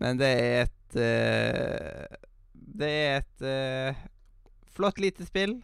Men 0.00 0.18
det 0.20 0.30
er 0.32 0.62
et 0.64 0.96
eh, 0.96 2.16
Det 2.52 2.88
er 2.88 3.20
et 3.20 3.44
eh, 3.44 4.06
flott 4.72 4.98
lite 5.02 5.26
spill 5.28 5.58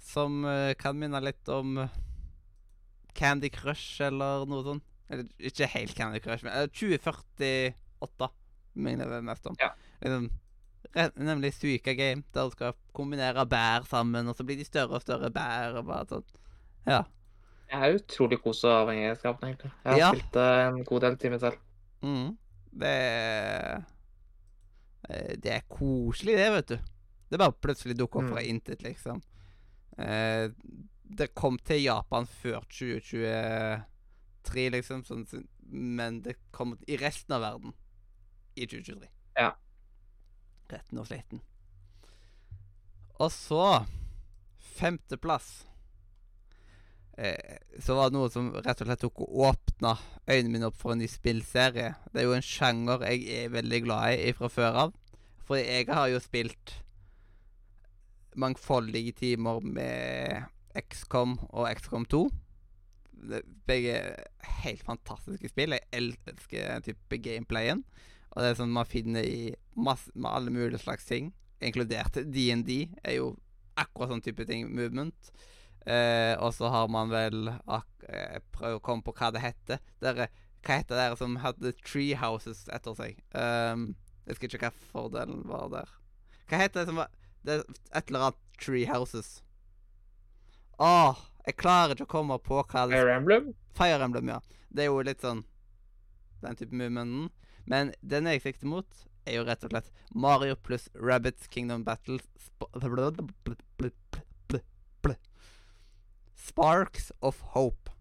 som 0.00 0.44
eh, 0.46 0.72
kan 0.78 0.96
minne 0.96 1.20
litt 1.22 1.50
om 1.50 1.82
Candy 3.14 3.48
Crush 3.50 4.00
eller 4.06 4.46
noe 4.46 4.62
sånt. 4.64 4.82
Eller 5.10 5.26
ikke 5.38 5.66
helt 5.66 5.94
Candy 5.98 6.20
Crush, 6.22 6.44
men 6.44 6.52
eller 6.52 6.68
2048 6.68 8.28
minner 8.74 9.08
det 9.10 9.22
mest 9.26 9.46
om. 9.50 9.56
Ja. 9.60 9.72
Liksom, 10.00 10.28
nemlig 11.18 11.52
Suika 11.54 11.92
Game, 11.98 12.22
der 12.34 12.46
du 12.48 12.54
skal 12.54 12.76
kombinere 12.96 13.42
bær 13.50 13.84
sammen, 13.90 14.28
og 14.30 14.36
så 14.38 14.44
blir 14.46 14.56
de 14.60 14.64
større 14.64 14.96
og 14.98 15.02
større 15.02 15.30
bær. 15.34 15.74
og 15.80 15.86
bare 15.90 16.06
sånn. 16.06 16.24
Ja. 16.86 17.02
Jeg 17.70 17.80
er 17.86 17.98
utrolig 18.00 18.40
kos 18.42 18.64
og 18.66 18.72
avhengighetsskapende, 18.84 19.50
egentlig. 19.52 19.72
Jeg 19.84 19.92
har 19.92 19.98
Ja. 19.98 20.12
spilt 20.12 20.32
det 20.32 20.46
en 20.66 20.84
god 20.84 21.00
del 21.00 21.16
timer 21.16 21.38
selv. 21.38 21.58
Mm. 22.02 22.38
Det 22.78 22.88
er 22.88 23.84
eh, 25.10 25.36
Det 25.36 25.52
er 25.52 25.60
koselig, 25.68 26.36
det, 26.36 26.50
vet 26.52 26.66
du. 26.68 26.78
Det 27.30 27.38
bare 27.38 27.52
plutselig 27.52 27.96
dukker 27.98 28.22
opp 28.22 28.30
fra 28.32 28.40
Mm. 28.42 28.48
intet, 28.48 28.82
liksom. 28.82 29.22
Eh, 29.98 30.48
det 31.10 31.32
kom 31.34 31.58
til 31.66 31.82
Japan 31.82 32.26
før 32.30 32.62
2023, 32.70 34.66
liksom, 34.76 35.04
sånn, 35.08 35.26
men 35.70 36.20
det 36.24 36.36
kom 36.54 36.76
i 36.86 36.98
resten 37.00 37.34
av 37.36 37.44
verden 37.44 37.74
i 38.54 38.66
2023. 38.66 39.08
Ja. 39.38 39.54
Retten 40.70 41.00
og 41.02 41.08
sliten. 41.10 41.42
Og 43.20 43.32
så 43.34 43.64
Femteplass. 44.80 45.66
Eh, 47.20 47.56
så 47.84 47.94
var 47.94 48.08
det 48.08 48.16
noe 48.16 48.30
som 48.32 48.46
rett 48.54 48.80
og 48.80 48.88
slett 48.88 49.02
tok 49.02 49.18
og 49.26 49.34
åpna 49.50 49.92
øynene 50.24 50.52
mine 50.54 50.70
opp 50.70 50.78
for 50.80 50.94
en 50.94 51.02
ny 51.02 51.08
spillserie. 51.10 51.90
Det 52.08 52.22
er 52.22 52.28
jo 52.28 52.36
en 52.36 52.46
sjanger 52.46 53.04
jeg 53.10 53.26
er 53.42 53.52
veldig 53.52 53.80
glad 53.84 54.22
i 54.22 54.32
fra 54.36 54.48
før 54.48 54.78
av. 54.86 54.94
For 55.44 55.60
jeg 55.60 55.90
har 55.90 56.08
jo 56.12 56.22
spilt 56.22 56.78
mangfoldige 58.40 59.12
timer 59.18 59.60
med 59.60 60.48
XCOM 60.78 61.36
og 61.50 61.68
XCOM 61.80 62.06
2. 62.10 62.22
Begge 63.68 63.96
helt 64.62 64.84
fantastiske 64.86 65.50
spill. 65.50 65.76
Jeg 65.76 65.88
elsker 65.92 66.84
type 66.86 67.20
gameplayen. 67.22 67.84
Og 68.30 68.42
det 68.42 68.50
er 68.50 68.58
sånn 68.60 68.74
man 68.74 68.88
finner 68.88 69.26
i 69.26 69.52
masse, 69.74 70.12
med 70.14 70.30
alle 70.30 70.52
mulige 70.54 70.82
slags 70.82 71.08
ting, 71.08 71.32
inkludert 71.60 72.14
DND, 72.14 72.70
er 73.02 73.16
jo 73.16 73.32
akkurat 73.80 74.12
sånn 74.12 74.22
type 74.24 74.46
ting. 74.48 74.68
Movement. 74.70 75.32
Eh, 75.88 76.36
og 76.38 76.52
så 76.54 76.70
har 76.70 76.90
man 76.92 77.10
vel 77.10 77.48
ak 77.64 77.88
prøver 78.04 78.42
Prøv 78.52 78.74
å 78.76 78.82
komme 78.84 79.04
på 79.04 79.14
hva 79.16 79.30
det 79.34 79.42
heter. 79.44 79.80
Dere, 80.02 80.28
hva 80.66 80.76
heter 80.80 80.98
det 80.98 81.18
som 81.20 81.38
hadde 81.40 81.72
Tree 81.80 82.16
Houses 82.20 82.66
etter 82.72 82.96
seg? 82.98 83.20
Um, 83.32 83.94
jeg 84.26 84.34
husker 84.34 84.50
ikke 84.50 84.68
hva 84.68 84.88
fordelen 84.92 85.44
var 85.48 85.70
der. 85.72 85.94
Hva 86.50 86.60
heter 86.60 86.82
det 86.82 86.90
som 86.90 87.00
var 87.00 87.14
Det 87.46 87.62
et 87.96 88.10
eller 88.10 88.26
annet 88.26 88.42
Tree 88.60 88.84
Houses. 88.90 89.40
Åh, 90.80 91.18
jeg 91.44 91.58
klarer 91.60 91.92
ikke 91.96 92.08
å 92.08 92.14
komme 92.14 92.38
på 92.40 92.62
hva 92.62 92.86
det 92.88 92.96
Fire 92.96 93.16
Emblem? 93.18 93.52
Fire 93.76 94.06
Emblem, 94.06 94.32
ja. 94.32 94.40
Det 94.72 94.86
er 94.86 94.88
jo 94.88 95.02
litt 95.04 95.20
sånn 95.24 95.42
den 96.40 96.56
type 96.56 96.72
movementen. 96.72 97.28
Men 97.68 97.92
den 98.00 98.28
jeg 98.30 98.42
sikter 98.44 98.70
mot, 98.70 99.02
er 99.28 99.36
jo 99.36 99.44
rett 99.44 99.64
og 99.66 99.74
slett 99.74 99.90
Mario 100.16 100.56
pluss 100.56 100.88
Rabbits 100.96 101.50
Kingdom 101.52 101.84
Battles 101.84 102.24
sp 102.40 102.64
Sparks 106.40 107.12
of 107.20 107.40
Hope. 107.52 107.92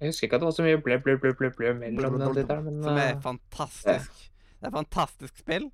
Jeg 0.00 0.10
husker 0.10 0.26
ikke 0.26 0.36
at 0.36 0.42
det 0.42 0.48
var 0.48 0.56
så 0.56 0.64
mye 0.64 0.80
ble, 0.82 0.96
ble, 1.04 1.14
ble, 1.20 1.30
ble, 1.36 1.50
ble 1.54 1.70
mellom 1.76 2.18
den 2.18 2.34
tittelen, 2.40 2.66
men 2.66 2.82
Som 2.84 2.98
er 2.98 3.12
eh, 3.12 3.20
fantastisk. 3.22 4.18
Det 4.58 4.66
er 4.66 4.68
et 4.72 4.76
fantastisk 4.76 5.40
spill. 5.40 5.70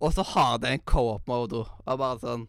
Og 0.00 0.14
så 0.16 0.24
har 0.32 0.58
det 0.62 0.72
en 0.72 0.84
co-op-modo. 0.88 1.64
Og 1.84 2.00
bare 2.00 2.18
sånn 2.22 2.46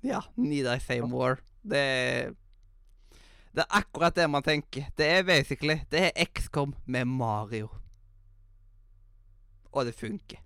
Ja. 0.00 0.22
Need 0.36 0.66
I 0.66 0.78
say 0.80 1.00
more? 1.00 1.36
Det 1.62 1.78
er 1.78 2.34
Det 3.52 3.64
er 3.64 3.78
akkurat 3.80 4.14
det 4.14 4.28
man 4.30 4.42
tenker. 4.42 4.90
Det 4.96 5.06
er 5.06 5.24
basically 5.26 5.80
Det 5.90 6.04
er 6.06 6.24
XCOM 6.24 6.74
med 6.86 7.04
Mario. 7.06 7.68
Og 9.72 9.84
det 9.86 9.94
funker. 9.94 10.38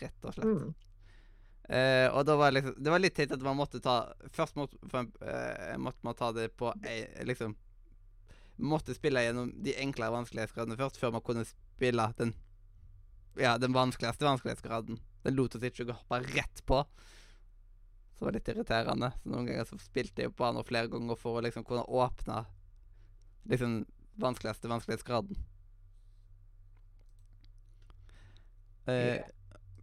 Rett 0.00 0.24
og 0.24 0.34
slett. 0.34 0.46
mm. 0.46 0.74
Uh, 1.72 2.08
og 2.18 2.24
da 2.26 2.34
var 2.36 2.50
det 2.50 2.58
liksom 2.58 2.74
Det 2.84 2.90
var 2.90 2.98
litt 3.00 3.14
teit 3.14 3.30
at 3.32 3.42
man 3.46 3.54
måtte 3.56 3.78
ta 3.80 4.12
Først 4.34 4.56
måtte, 4.58 4.76
eh, 5.22 5.76
måtte 5.78 6.02
man 6.02 6.16
ta 6.18 6.32
det 6.34 6.48
på 6.58 6.72
uh, 6.74 7.22
liksom 7.22 7.54
Måtte 8.58 8.96
spille 8.96 9.22
gjennom 9.22 9.52
de 9.62 9.76
enklere 9.80 10.10
vanskelighetsgradene 10.12 10.76
først, 10.76 10.98
før 10.98 11.14
man 11.14 11.22
kunne 11.24 11.46
spille 11.46 12.08
den 12.18 12.34
Ja, 13.38 13.54
den 13.58 13.72
vanskeligste 13.72 14.26
vanskelighetsgraden. 14.26 14.98
Den 15.24 15.38
lot 15.38 15.54
oss 15.56 15.62
ikke 15.64 15.86
hoppe 15.94 16.18
rett 16.34 16.60
på. 16.68 16.82
Det 18.22 18.26
var 18.28 18.36
litt 18.36 18.48
irriterende. 18.52 19.08
Så 19.18 19.30
noen 19.32 19.48
ganger 19.48 19.64
så 19.66 19.76
spilte 19.82 20.22
jeg 20.22 20.30
på 20.38 20.46
han 20.46 20.62
flere 20.62 20.86
ganger 20.92 21.16
for 21.18 21.40
å 21.40 21.40
liksom 21.42 21.64
kunne 21.66 21.82
åpne 21.90 22.36
liksom 23.50 23.80
vanskeligste 24.22 24.70
vanskelighetsgraden. 24.70 25.40
Uh, 28.86 28.94
Yeah. 28.94 29.26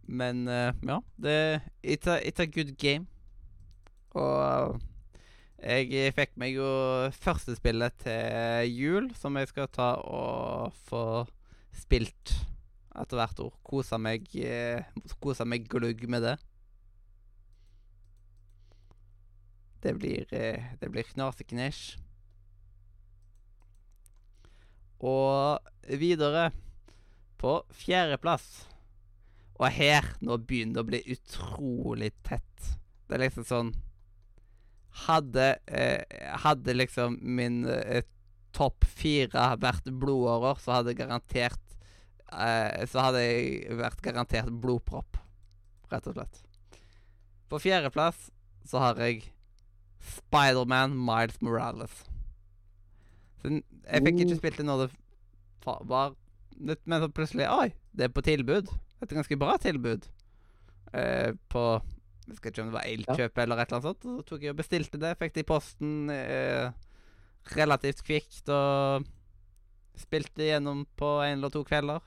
Men 0.08 0.48
uh, 0.48 0.72
ja, 0.88 0.96
det 1.20 1.60
it's 1.84 2.08
a, 2.08 2.16
it's 2.24 2.40
a 2.40 2.48
good 2.48 2.72
game. 2.80 3.04
Og 4.16 4.80
jeg 5.60 6.14
fikk 6.16 6.32
meg 6.40 6.56
jo 6.56 6.72
første 7.20 7.60
spillet 7.60 8.00
til 8.00 8.72
jul, 8.72 9.12
som 9.20 9.36
jeg 9.36 9.52
skal 9.52 9.68
ta 9.68 9.90
og 10.00 10.72
få 10.88 11.04
spilt 11.76 12.38
etter 12.96 13.20
hvert 13.20 13.44
år. 13.44 13.52
Kosa 13.68 14.00
meg, 14.00 14.24
eh, 14.32 14.80
kosa 15.20 15.44
meg 15.44 15.68
glugg 15.68 16.08
med 16.08 16.24
det. 16.24 16.38
Det 19.80 19.94
blir, 19.96 20.26
eh, 20.34 20.72
det 20.80 20.90
blir 20.92 21.08
knaseknæsj. 21.08 21.98
Og 25.00 25.58
videre 25.88 26.50
på 27.40 27.54
fjerdeplass. 27.72 28.66
Og 29.60 29.68
her 29.72 30.06
nå 30.24 30.36
begynner 30.40 30.80
det 30.80 30.84
å 30.84 30.88
bli 30.88 31.00
utrolig 31.14 32.12
tett. 32.24 32.76
Det 33.08 33.16
er 33.16 33.26
liksom 33.26 33.48
sånn 33.48 33.72
Hadde, 35.06 35.60
eh, 35.70 36.02
hadde 36.42 36.74
liksom 36.74 37.14
min 37.22 37.62
eh, 37.70 38.02
topp 38.50 38.82
fire 38.84 39.52
vært 39.62 39.86
blodårer, 39.86 40.58
så 40.58 40.80
hadde 40.80 40.96
garantert 40.98 41.76
eh, 42.34 42.82
Så 42.90 42.98
hadde 42.98 43.22
jeg 43.22 43.76
vært 43.78 44.02
garantert 44.02 44.50
blodpropp, 44.50 45.20
rett 45.92 46.08
og 46.10 46.18
slett. 46.18 46.42
På 47.46 47.62
fjerdeplass 47.62 48.32
så 48.66 48.82
har 48.82 48.98
jeg 49.06 49.28
Spiderman 50.00 50.96
Miles 50.96 51.40
Morales. 51.44 52.04
Så 53.40 53.52
jeg 53.52 54.04
fikk 54.04 54.20
ikke 54.24 54.36
Uh. 54.36 54.40
spilt 54.40 54.58
det 54.60 54.66
når 54.66 54.86
det 54.86 54.90
var 55.88 56.14
nytt, 56.60 56.82
men 56.86 57.00
så 57.02 57.08
plutselig 57.12 57.48
Oi, 57.48 57.70
det 57.96 58.08
er 58.08 58.12
på 58.14 58.24
tilbud. 58.24 58.68
Et 59.00 59.14
ganske 59.16 59.36
bra 59.40 59.56
tilbud. 59.60 60.08
Eh, 60.92 61.32
på 61.48 61.64
Jeg 62.30 62.36
vet 62.36 62.46
ikke 62.52 62.62
om 62.62 62.68
det 62.70 62.76
var 62.76 62.86
Elkjøp 62.86 63.38
eller 63.42 63.58
et 63.58 63.70
eller 63.72 63.80
annet 63.80 63.88
sånt. 63.88 64.04
Så 64.04 64.22
tok 64.28 64.42
jeg 64.44 64.52
og 64.54 64.60
bestilte 64.60 65.00
det. 65.02 65.16
Fikk 65.18 65.34
det 65.34 65.42
i 65.42 65.48
posten 65.48 66.10
eh, 66.14 66.70
relativt 67.56 68.04
kvikt 68.06 68.48
og 68.54 69.08
spilte 69.98 70.46
gjennom 70.46 70.84
på 70.96 71.08
en 71.24 71.38
eller 71.40 71.50
to 71.50 71.64
kvelder. 71.66 72.00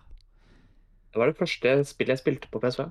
Det 1.12 1.20
var 1.20 1.30
det 1.30 1.38
første 1.38 1.74
spillet 1.86 2.16
jeg 2.16 2.24
spilte 2.24 2.50
på 2.50 2.62
PS5. 2.64 2.90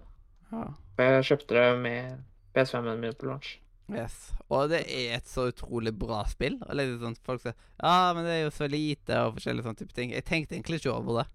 Ja. 0.53 0.67
Jeg 1.01 1.25
kjøpte 1.31 1.57
det 1.57 1.67
med 1.81 2.21
PS5-en 2.55 3.01
min 3.01 3.17
på 3.17 3.27
launch. 3.31 3.57
Yes. 3.91 4.33
Og 4.49 4.69
det 4.71 4.85
er 4.89 5.17
et 5.19 5.27
så 5.29 5.49
utrolig 5.51 5.93
bra 5.99 6.23
spill. 6.31 6.55
Og 6.69 6.77
litt 6.79 6.95
sånn 7.03 7.17
Folk 7.27 7.43
sier 7.43 7.55
ja, 7.83 8.13
men 8.15 8.25
det 8.25 8.33
er 8.37 8.43
jo 8.45 8.53
så 8.55 8.69
lite 8.71 9.19
og 9.27 9.35
forskjellige 9.37 9.67
sånne 9.67 9.81
type 9.83 9.97
ting. 9.97 10.13
Jeg 10.15 10.25
tenkte 10.29 10.55
egentlig 10.57 10.79
ikke 10.81 10.95
over 10.95 11.23
det. 11.23 11.27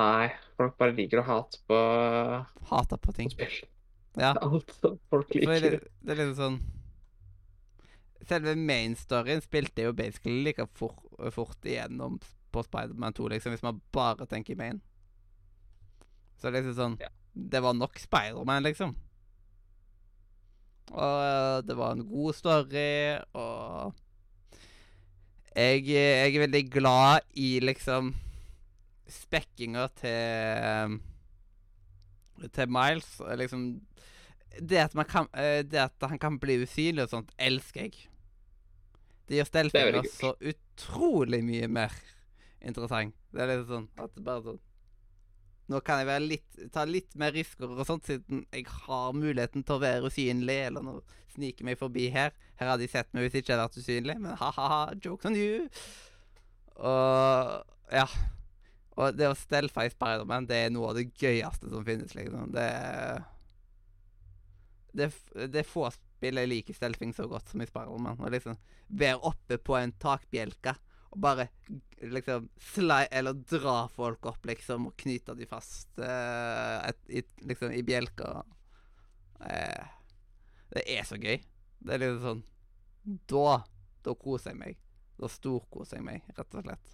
Nei, 0.00 0.32
folk 0.58 0.74
bare 0.80 0.96
liker 0.96 1.20
å 1.22 1.26
hate 1.28 1.60
på, 1.70 1.76
Hater 2.72 2.98
på 2.98 3.12
på 3.12 3.16
ting. 3.20 3.30
spill. 3.30 3.60
Ja. 4.18 4.32
Alt 4.42 4.72
folk 4.82 5.30
For 5.30 5.54
det, 5.54 5.60
liker. 5.62 5.86
det 6.02 6.14
er 6.14 6.20
liksom 6.22 6.34
sånn 6.38 6.58
Selve 8.24 8.54
main-storyen 8.56 9.42
spilte 9.44 9.82
jeg 9.82 9.90
jo 9.90 9.96
basically 9.98 10.38
like 10.46 10.64
fort, 10.78 10.96
fort 11.34 11.66
igjennom 11.68 12.16
på 12.54 12.62
Spiderman 12.64 13.12
2, 13.12 13.26
liksom, 13.34 13.52
hvis 13.52 13.64
man 13.66 13.82
bare 13.92 14.24
tenker 14.30 14.56
main. 14.56 14.78
Så 16.40 16.50
liksom 16.54 16.74
sånn 16.78 16.96
Ja. 17.02 17.10
Det 17.34 17.60
var 17.60 17.74
nok 17.74 17.98
Spiderman, 17.98 18.62
liksom. 18.62 18.94
Og 20.92 21.14
øh, 21.24 21.62
det 21.66 21.76
var 21.78 21.92
en 21.92 22.04
god 22.08 22.32
story, 22.36 23.18
og 23.32 23.94
jeg, 25.54 25.86
jeg 25.86 26.34
er 26.34 26.44
veldig 26.44 26.62
glad 26.70 27.24
i 27.40 27.58
liksom 27.62 28.14
spekkinga 29.08 29.88
til 30.00 31.00
til 32.52 32.70
Miles. 32.70 33.20
Liksom 33.38 33.80
det 34.60 34.76
at, 34.76 34.94
man 34.94 35.04
kan, 35.04 35.26
eh, 35.34 35.62
det 35.66 35.78
at 35.78 36.08
han 36.08 36.18
kan 36.18 36.38
bli 36.38 36.60
usynlig 36.62 37.06
og 37.06 37.10
sånt, 37.10 37.32
elsker 37.38 37.86
jeg. 37.86 37.94
Det 39.28 39.36
gjør 39.38 39.48
kult. 40.02 40.12
så 40.12 40.34
utrolig 40.50 41.40
mye 41.44 41.68
mer 41.68 41.94
interessant. 42.60 43.14
Det 43.32 43.42
er 43.42 43.50
litt 43.50 43.68
sånn 43.70 43.88
at 43.98 44.14
det 44.14 44.24
bare 44.26 44.44
sånn 44.44 44.60
Nå 45.72 45.80
kan 45.80 46.02
jeg 46.02 46.24
litt, 46.26 46.58
ta 46.74 46.84
litt 46.84 47.14
mer 47.16 47.32
risker 47.32 47.70
og 47.70 47.86
sånt, 47.88 48.04
siden 48.08 48.44
jeg 48.52 48.66
har 48.68 49.14
muligheten 49.16 49.64
til 49.64 49.78
å 49.78 49.82
være 49.82 50.10
usynlig, 50.10 50.58
eller 50.68 50.84
noe, 50.84 51.20
snike 51.34 51.64
meg 51.66 51.78
forbi 51.80 52.10
her. 52.14 52.34
Her 52.60 52.74
hadde 52.74 52.84
de 52.84 52.90
sett 52.92 53.08
meg 53.14 53.24
hvis 53.24 53.38
jeg 53.38 53.46
ikke 53.46 53.56
hadde 53.56 53.66
vært 53.66 53.80
usynlig, 53.80 54.18
men 54.20 54.36
ha-ha-ha, 54.38 54.82
jokes 55.02 55.30
on 55.30 55.38
you. 55.38 55.64
Og 56.76 57.94
ja. 57.94 58.06
Og 58.94 59.16
det 59.18 59.26
å 59.26 59.34
stelfe 59.34 59.88
i 59.88 59.90
Spiderman, 59.90 60.46
det 60.46 60.60
er 60.66 60.74
noe 60.74 60.92
av 60.92 60.98
det 61.00 61.08
gøyeste 61.18 61.70
som 61.72 61.86
finnes, 61.86 62.12
liksom. 62.14 62.52
Det 62.54 62.66
er 62.70 63.24
Det, 64.94 65.08
det 65.50 65.64
få 65.66 65.88
spill 65.90 66.38
jeg 66.38 66.46
liker 66.52 66.76
stelfing 66.76 67.10
så 67.16 67.26
godt 67.26 67.48
som 67.50 67.62
i 67.64 67.66
Spiderman. 67.66 68.20
Å 68.20 68.30
liksom 68.30 68.54
være 68.94 69.18
oppe 69.26 69.58
på 69.58 69.74
en 69.80 69.90
takbjelke 69.98 70.76
og 71.14 71.20
bare 71.22 71.48
liksom 72.02 72.48
slide 72.60 73.08
Eller 73.10 73.36
dra 73.48 73.88
folk 73.88 74.26
opp, 74.26 74.46
liksom, 74.46 74.88
og 74.90 74.96
knyte 75.00 75.36
de 75.38 75.46
fast 75.48 75.88
uh, 76.02 76.82
et, 76.88 76.98
i, 77.08 77.22
liksom, 77.46 77.72
i 77.72 77.84
bjelker. 77.86 78.42
Uh, 79.40 79.86
det 80.74 80.84
er 80.96 81.06
så 81.06 81.18
gøy. 81.20 81.38
Det 81.84 81.94
er 81.94 82.02
liksom 82.02 82.24
sånn 82.24 82.42
Da 83.30 83.62
Da 84.04 84.16
koser 84.18 84.52
jeg 84.52 84.60
meg. 84.60 84.82
Da 85.20 85.30
storkoser 85.30 86.00
jeg 86.00 86.06
meg, 86.08 86.26
rett 86.36 86.58
og 86.58 86.66
slett. 86.66 86.92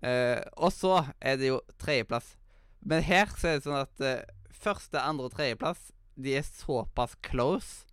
Uh, 0.00 0.40
og 0.56 0.72
så 0.74 0.96
er 1.20 1.38
det 1.40 1.52
jo 1.52 1.60
tredjeplass. 1.80 2.34
Men 2.80 3.04
her 3.04 3.30
så 3.36 3.50
er 3.50 3.60
det 3.60 3.66
sånn 3.66 3.82
at 3.82 4.32
første, 4.56 5.00
andre 5.00 5.28
og 5.28 5.34
tredjeplass 5.34 5.90
De 6.16 6.36
er 6.38 6.44
såpass 6.46 7.16
close, 7.26 7.84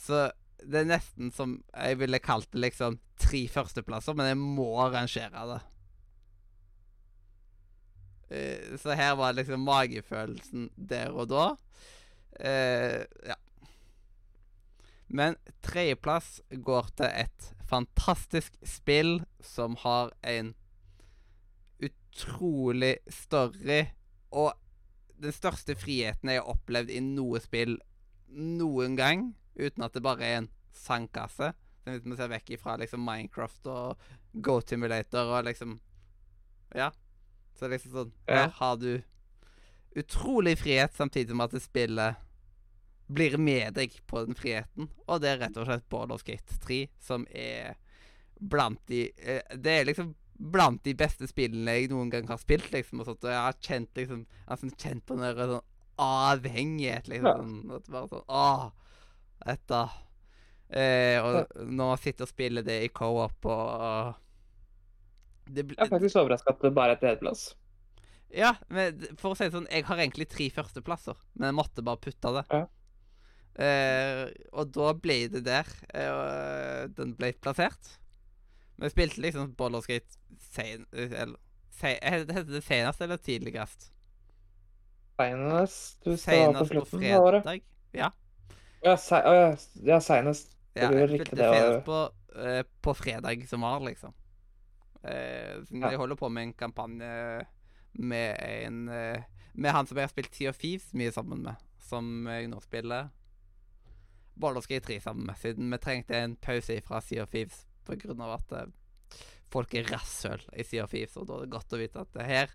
så 0.00 0.26
det 0.64 0.80
er 0.80 0.88
nesten 0.88 1.30
som 1.34 1.58
Jeg 1.72 1.98
ville 2.00 2.22
kalt 2.22 2.50
det 2.52 2.62
liksom 2.62 2.98
tre 3.20 3.44
førsteplasser, 3.50 4.16
men 4.16 4.30
jeg 4.32 4.40
må 4.40 4.68
rangere 4.92 5.46
det. 5.52 5.60
Uh, 8.32 8.76
så 8.80 8.96
her 8.98 9.14
var 9.20 9.36
liksom 9.36 9.64
magefølelsen 9.66 10.70
der 10.76 11.14
og 11.14 11.28
da. 11.32 11.46
Uh, 12.40 13.04
ja. 13.28 13.38
Men 15.14 15.36
tredjeplass 15.62 16.40
går 16.64 16.90
til 16.98 17.10
et 17.12 17.50
fantastisk 17.68 18.56
spill 18.66 19.20
som 19.44 19.76
har 19.84 20.12
en 20.26 20.54
utrolig 21.84 22.96
story. 23.08 23.84
Og 24.34 24.52
den 25.22 25.32
største 25.32 25.76
friheten 25.78 26.32
jeg 26.32 26.42
har 26.42 26.50
opplevd 26.50 26.90
i 26.90 27.00
noe 27.04 27.40
spill 27.42 27.78
noen 28.34 28.96
gang, 28.98 29.28
uten 29.56 29.84
at 29.86 29.94
det 29.94 30.02
bare 30.02 30.24
er 30.26 30.36
en 30.42 30.50
sandkasse. 30.74 31.52
Så 31.84 31.90
Hvis 31.94 32.04
vi 32.06 32.16
ser 32.16 32.30
vekk 32.32 32.54
ifra 32.56 32.76
liksom 32.80 33.04
Minecraft 33.04 33.66
og 33.70 34.04
Goat 34.42 34.68
Simulator 34.72 35.36
og 35.38 35.44
liksom 35.44 35.80
Ja. 36.74 36.90
Så 37.54 37.68
liksom 37.68 37.92
sånn 37.92 38.12
Ja. 38.28 38.34
Her 38.34 38.48
har 38.48 38.76
du 38.76 39.02
utrolig 39.96 40.58
frihet, 40.58 40.94
samtidig 40.94 41.28
som 41.30 41.40
at 41.40 41.52
det 41.52 41.62
spillet 41.62 42.16
blir 43.06 43.36
med 43.38 43.74
deg 43.74 43.94
på 44.06 44.24
den 44.26 44.34
friheten. 44.34 44.88
Og 45.06 45.20
det 45.20 45.28
er 45.30 45.38
rett 45.44 45.56
og 45.60 45.68
slett 45.68 45.88
Baldur's 45.92 46.24
Gate 46.24 46.58
3, 46.64 46.88
som 46.98 47.26
er 47.30 47.76
blant 48.40 48.80
de 48.88 49.12
eh, 49.22 49.42
Det 49.54 49.70
er 49.70 49.84
liksom 49.84 50.14
blant 50.34 50.82
de 50.82 50.94
beste 50.98 51.28
spillene 51.30 51.76
jeg 51.76 51.90
noen 51.92 52.10
gang 52.10 52.26
har 52.26 52.40
spilt, 52.42 52.72
liksom. 52.72 53.00
Og, 53.00 53.06
sånt, 53.06 53.24
og 53.24 53.30
jeg 53.30 53.44
har 53.44 53.60
kjent 53.60 54.00
liksom 54.00 54.24
Jeg 54.26 54.48
har 54.48 54.62
sånn 54.62 54.74
kjent 54.76 55.06
på 55.06 55.14
den 55.14 55.28
der 55.28 55.52
sånn 55.52 55.68
avhengighet, 56.04 57.08
liksom. 57.12 57.28
Ja. 57.28 57.36
Sånn, 57.38 57.76
at 57.76 57.92
bare 57.94 58.10
sånn 58.10 58.26
Åh, 58.28 58.64
dette 59.46 59.80
eh, 60.70 61.18
Og 61.22 61.52
når 61.64 61.90
man 61.94 62.00
sitter 62.02 62.26
og 62.26 62.30
spiller 62.32 62.64
det 62.66 62.78
i 62.86 62.92
co-op 62.94 63.48
og 63.50 64.14
det, 65.46 65.66
Jeg 65.74 65.82
er 65.84 65.90
faktisk 65.92 66.16
overraska 66.22 66.54
at 66.54 66.62
det 66.64 66.72
bare 66.76 66.94
er 66.96 67.00
tredjeplass. 67.02 67.42
ja, 68.34 68.54
men 68.72 69.02
for 69.20 69.34
å 69.34 69.36
si 69.38 69.44
det 69.46 69.54
sånn, 69.54 69.68
jeg 69.70 69.84
har 69.86 70.00
egentlig 70.00 70.26
tre 70.32 70.48
førsteplasser, 70.50 71.18
men 71.36 71.50
jeg 71.50 71.56
måtte 71.58 71.84
bare 71.86 72.00
putte 72.02 72.32
det. 72.38 72.44
Ja. 72.50 72.64
Eh, 73.54 74.24
og 74.56 74.72
da 74.74 74.88
ble 74.98 75.18
det 75.30 75.44
der 75.46 75.68
eh, 75.94 76.88
den 76.96 77.12
ble 77.18 77.30
plassert. 77.44 77.92
Men 78.74 78.88
jeg 78.88 78.96
spilte 78.96 79.22
liksom 79.22 79.52
Baldur's 79.58 79.86
Gate 79.86 80.16
sen... 80.50 80.86
Eller 80.92 81.36
se, 81.70 81.92
Heter 82.02 82.48
det 82.48 82.64
senest 82.66 83.04
eller 83.04 83.20
tidligst? 83.22 83.90
Senest 85.20 86.02
du 86.04 86.16
sa 86.18 86.40
på 86.58 86.66
slutten 86.66 87.04
av 87.14 87.22
året. 87.28 87.52
Ja. 87.94 88.10
Ja, 88.84 88.96
se, 89.00 89.16
ja, 89.16 89.56
ja 89.86 90.00
seinest. 90.04 90.52
ja 90.76 90.90
jeg 90.92 91.08
spilte 91.08 91.38
det, 91.38 91.48
senest 91.48 91.84
på, 91.86 92.00
uh, 92.36 92.60
på 92.84 92.94
fredag 92.98 93.46
som 93.48 93.64
var, 93.64 93.80
liksom. 93.86 94.14
Uh, 95.04 95.64
Ja. 95.70 95.90
Jeg 95.90 96.00
holder 96.00 96.16
på 96.16 96.28
med 96.28 96.42
en 96.42 96.52
kampanje 96.52 97.44
med 97.92 98.36
en 98.40 98.88
uh, 98.88 99.22
Med 99.54 99.70
han 99.70 99.86
som 99.86 99.96
jeg 99.96 100.08
har 100.08 100.10
spilt 100.10 100.34
Sea 100.34 100.50
of 100.50 100.58
Thieves 100.58 100.88
mye 100.92 101.12
sammen 101.12 101.42
med, 101.44 101.54
som 101.78 102.26
jeg 102.26 102.48
nå 102.50 102.58
spiller 102.60 103.12
Baldur's 104.34 104.66
Gate 104.66 104.86
3 104.88 105.00
sammen 105.00 105.26
med, 105.26 105.36
siden 105.38 105.70
vi 105.70 105.78
trengte 105.78 106.16
en 106.18 106.34
pause 106.36 106.80
fra 106.82 107.00
Sea 107.00 107.22
of 107.22 107.30
Thieves 107.30 107.66
av 107.86 108.32
at 108.34 108.52
uh, 108.52 108.64
folk 109.52 109.74
er 109.74 109.86
rasshøl 109.92 110.42
i 110.56 110.64
Sea 110.66 110.84
of 110.84 110.90
Thieves, 110.90 111.16
og 111.16 111.28
da 111.28 111.36
er 111.36 111.44
det 111.44 111.54
godt 111.54 111.76
å 111.76 111.78
vite 111.78 112.00
at 112.02 112.16
det 112.16 112.26
her 112.26 112.54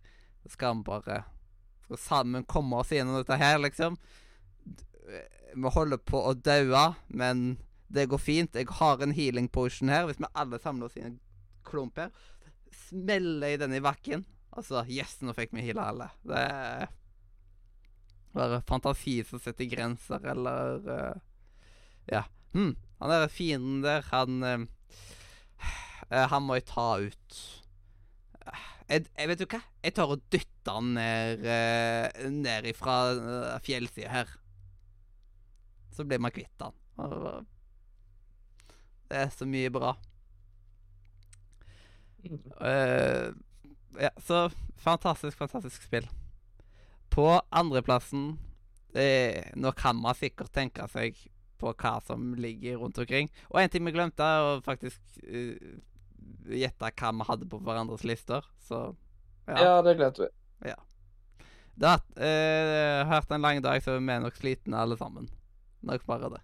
skal 0.50 0.82
vi 0.82 0.90
bare 0.90 1.22
skal 1.86 2.02
sammen 2.04 2.44
komme 2.50 2.82
oss 2.82 2.92
gjennom 2.92 3.22
dette 3.22 3.38
her, 3.40 3.58
liksom. 3.62 3.96
Vi 5.56 5.72
holder 5.74 6.02
på 6.06 6.22
å 6.30 6.36
daue, 6.38 6.84
men 7.08 7.58
det 7.90 8.10
går 8.12 8.22
fint. 8.22 8.56
Jeg 8.56 8.70
har 8.80 9.02
en 9.02 9.16
healing 9.16 9.50
potion 9.50 9.90
her. 9.90 10.06
Hvis 10.10 10.22
vi 10.22 10.30
alle 10.34 10.60
samler 10.62 10.90
oss 10.90 10.98
i 11.00 11.06
en 11.08 11.18
klump 11.66 11.98
her, 12.02 12.14
smeller 12.90 13.54
jeg 13.54 13.62
den 13.64 13.76
i 13.78 13.84
bakken. 13.84 14.26
Altså, 14.56 14.84
yes, 14.90 15.20
nå 15.22 15.34
fikk 15.38 15.54
vi 15.56 15.66
heala 15.68 15.90
alle. 15.92 16.10
Det 16.26 16.42
er 16.42 16.90
bare 18.34 18.62
fantasi 18.70 19.20
som 19.26 19.42
setter 19.42 19.70
grenser, 19.70 20.26
eller 20.34 20.86
uh, 20.90 21.16
Ja. 22.10 22.26
Hm, 22.54 22.74
han 23.00 23.14
der 23.14 23.28
fienden 23.30 23.82
der, 23.86 24.02
han 24.10 24.44
uh, 24.44 24.66
Han 26.10 26.44
må 26.48 26.58
jeg 26.58 26.66
ta 26.70 26.90
ut. 26.98 27.40
Jeg, 28.90 29.06
jeg 29.06 29.30
vet 29.30 29.42
du 29.42 29.46
hva? 29.46 29.60
Jeg 29.86 29.94
tar 29.94 30.10
og 30.10 30.24
dytter 30.34 30.78
han 30.80 30.94
ned, 30.96 31.44
uh, 31.46 32.30
ned 32.34 32.70
ifra 32.72 32.96
uh, 33.14 33.58
fjellsida 33.66 34.10
her. 34.14 34.39
Så 36.00 36.06
blir 36.08 36.22
man 36.24 36.32
kvitt 36.32 36.64
han. 36.64 36.76
Det 39.10 39.18
er 39.20 39.32
så 39.36 39.48
mye 39.50 39.72
bra. 39.74 39.96
Uh, 42.60 43.36
ja, 44.00 44.12
så 44.24 44.50
fantastisk, 44.78 45.38
fantastisk 45.38 45.84
spill. 45.84 46.08
På 47.10 47.42
andreplassen 47.50 48.38
eh, 48.94 49.50
Nå 49.56 49.72
kan 49.72 49.98
man 49.98 50.16
sikkert 50.16 50.52
tenke 50.54 50.86
seg 50.92 51.18
på 51.60 51.72
hva 51.74 51.96
som 52.06 52.36
ligger 52.40 52.80
rundt 52.80 53.02
omkring. 53.02 53.32
Og 53.50 53.60
en 53.60 53.72
ting 53.72 53.84
vi 53.84 53.96
glemte, 53.96 54.24
er 54.24 54.46
å 54.46 54.62
faktisk 54.64 55.02
uh, 55.26 55.58
gjette 56.48 56.94
hva 57.02 57.12
vi 57.18 57.28
hadde 57.32 57.50
på 57.50 57.60
hverandres 57.66 58.06
lister. 58.08 58.46
Så 58.64 58.94
Ja, 59.50 59.82
det 59.84 59.98
glemte 60.00 60.28
vi. 60.28 60.70
Ja. 60.70 60.78
det 61.76 61.92
har 62.30 63.12
vært 63.18 63.36
en 63.36 63.44
lang 63.44 63.60
dag, 63.66 63.82
så 63.84 63.98
vi 63.98 64.14
er 64.14 64.24
nok 64.24 64.38
slitne 64.38 64.80
alle 64.80 64.96
sammen. 65.00 65.28
Nok 65.88 66.06
bare 66.10 66.32
det. 66.36 66.42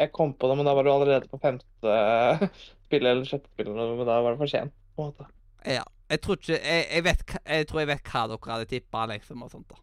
Jeg 0.00 0.12
kom 0.16 0.32
på 0.32 0.48
det, 0.48 0.56
men 0.56 0.66
da 0.66 0.74
var 0.74 0.86
du 0.86 0.90
allerede 0.92 1.28
på 1.28 1.38
femte 1.42 1.96
spill 2.86 3.06
eller 3.06 3.26
sjette 3.28 3.50
spill, 3.52 3.70
men 3.76 4.00
da 4.08 4.20
var 4.24 4.32
det 4.32 4.40
for 4.40 4.50
sent. 4.50 4.74
på 4.96 5.04
en 5.04 5.12
måte. 5.12 5.28
Ja. 5.68 5.84
Jeg 6.10 6.20
tror 6.24 6.40
ikke 6.40 6.56
Jeg, 6.56 6.86
jeg, 6.90 7.02
vet, 7.06 7.20
jeg 7.46 7.66
tror 7.70 7.80
jeg 7.80 7.88
vet 7.92 8.08
hva 8.10 8.22
dere 8.32 8.54
hadde 8.54 8.70
tippa, 8.72 9.04
liksom, 9.12 9.44
og 9.46 9.52
sånt. 9.52 9.70
da. 9.70 9.78